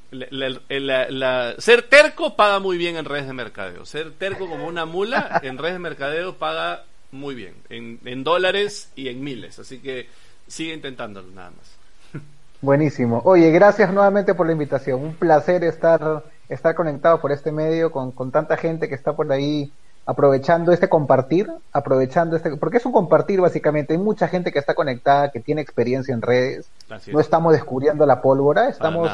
ser 1.58 1.82
terco 1.82 2.34
paga 2.34 2.58
muy 2.58 2.76
bien 2.76 2.96
en 2.96 3.04
redes 3.04 3.28
de 3.28 3.32
mercadeo. 3.32 3.86
Ser 3.86 4.10
terco 4.14 4.48
como 4.48 4.66
una 4.66 4.84
mula 4.84 5.40
en 5.44 5.58
redes 5.58 5.74
de 5.74 5.78
mercadeo 5.78 6.34
paga 6.34 6.82
muy 7.12 7.36
bien, 7.36 7.54
en, 7.68 8.00
en 8.04 8.24
dólares 8.24 8.90
y 8.96 9.06
en 9.06 9.22
miles. 9.22 9.60
Así 9.60 9.78
que 9.78 10.08
sigue 10.48 10.74
intentándolo 10.74 11.30
nada 11.30 11.50
más. 11.50 12.20
Buenísimo. 12.60 13.22
Oye, 13.26 13.52
gracias 13.52 13.94
nuevamente 13.94 14.34
por 14.34 14.46
la 14.46 14.54
invitación. 14.54 15.00
Un 15.00 15.14
placer 15.14 15.62
estar 15.62 16.24
estar 16.52 16.74
conectado 16.74 17.20
por 17.20 17.32
este 17.32 17.52
medio 17.52 17.90
con, 17.90 18.12
con 18.12 18.30
tanta 18.30 18.56
gente 18.56 18.88
que 18.88 18.94
está 18.94 19.14
por 19.14 19.30
ahí 19.32 19.72
aprovechando 20.04 20.72
este 20.72 20.88
compartir, 20.88 21.50
aprovechando 21.72 22.36
este, 22.36 22.56
porque 22.56 22.78
es 22.78 22.86
un 22.86 22.92
compartir 22.92 23.40
básicamente, 23.40 23.92
hay 23.92 23.98
mucha 23.98 24.28
gente 24.28 24.50
que 24.50 24.58
está 24.58 24.74
conectada, 24.74 25.30
que 25.30 25.40
tiene 25.40 25.60
experiencia 25.60 26.12
en 26.12 26.22
redes, 26.22 26.68
no 27.12 27.20
estamos 27.20 27.52
descubriendo 27.52 28.04
la 28.04 28.20
pólvora, 28.20 28.68
estamos 28.68 29.10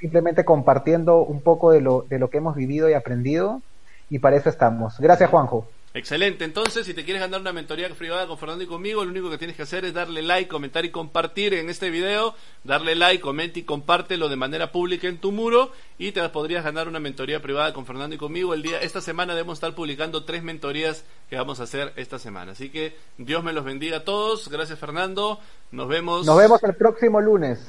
simplemente 0.00 0.44
compartiendo 0.44 1.22
un 1.22 1.42
poco 1.42 1.70
de 1.70 1.80
lo, 1.80 2.06
de 2.08 2.18
lo 2.18 2.30
que 2.30 2.38
hemos 2.38 2.56
vivido 2.56 2.88
y 2.88 2.94
aprendido, 2.94 3.60
y 4.08 4.18
para 4.18 4.36
eso 4.36 4.48
estamos. 4.48 4.98
Gracias 4.98 5.30
Juanjo. 5.30 5.66
Excelente, 5.94 6.44
entonces 6.44 6.86
si 6.86 6.94
te 6.94 7.04
quieres 7.04 7.20
ganar 7.20 7.42
una 7.42 7.52
mentoría 7.52 7.86
privada 7.90 8.26
con 8.26 8.38
Fernando 8.38 8.64
y 8.64 8.66
conmigo, 8.66 9.04
lo 9.04 9.10
único 9.10 9.28
que 9.28 9.36
tienes 9.36 9.56
que 9.56 9.64
hacer 9.64 9.84
es 9.84 9.92
darle 9.92 10.22
like, 10.22 10.48
comentar 10.48 10.86
y 10.86 10.90
compartir 10.90 11.52
en 11.52 11.68
este 11.68 11.90
video, 11.90 12.34
darle 12.64 12.94
like, 12.94 13.20
comenta 13.20 13.58
y 13.58 13.64
compártelo 13.64 14.30
de 14.30 14.36
manera 14.36 14.72
pública 14.72 15.06
en 15.06 15.18
tu 15.18 15.32
muro 15.32 15.70
y 15.98 16.12
te 16.12 16.26
podrías 16.30 16.64
ganar 16.64 16.88
una 16.88 16.98
mentoría 16.98 17.42
privada 17.42 17.74
con 17.74 17.84
Fernando 17.84 18.14
y 18.16 18.18
conmigo. 18.18 18.54
El 18.54 18.62
día 18.62 18.80
esta 18.80 19.02
semana 19.02 19.34
debemos 19.34 19.58
estar 19.58 19.74
publicando 19.74 20.24
tres 20.24 20.42
mentorías 20.42 21.04
que 21.28 21.36
vamos 21.36 21.60
a 21.60 21.64
hacer 21.64 21.92
esta 21.96 22.18
semana. 22.18 22.52
Así 22.52 22.70
que 22.70 22.96
Dios 23.18 23.44
me 23.44 23.52
los 23.52 23.64
bendiga 23.64 23.98
a 23.98 24.04
todos. 24.04 24.48
Gracias 24.48 24.78
Fernando. 24.78 25.40
Nos 25.72 25.88
vemos. 25.88 26.24
Nos 26.24 26.38
vemos 26.38 26.62
el 26.64 26.74
próximo 26.74 27.20
lunes. 27.20 27.60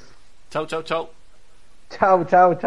Chau, 0.50 0.66
chau, 0.66 0.84
chau. 0.84 1.10
Chau, 1.90 2.24
chau, 2.24 2.56
chau. 2.56 2.60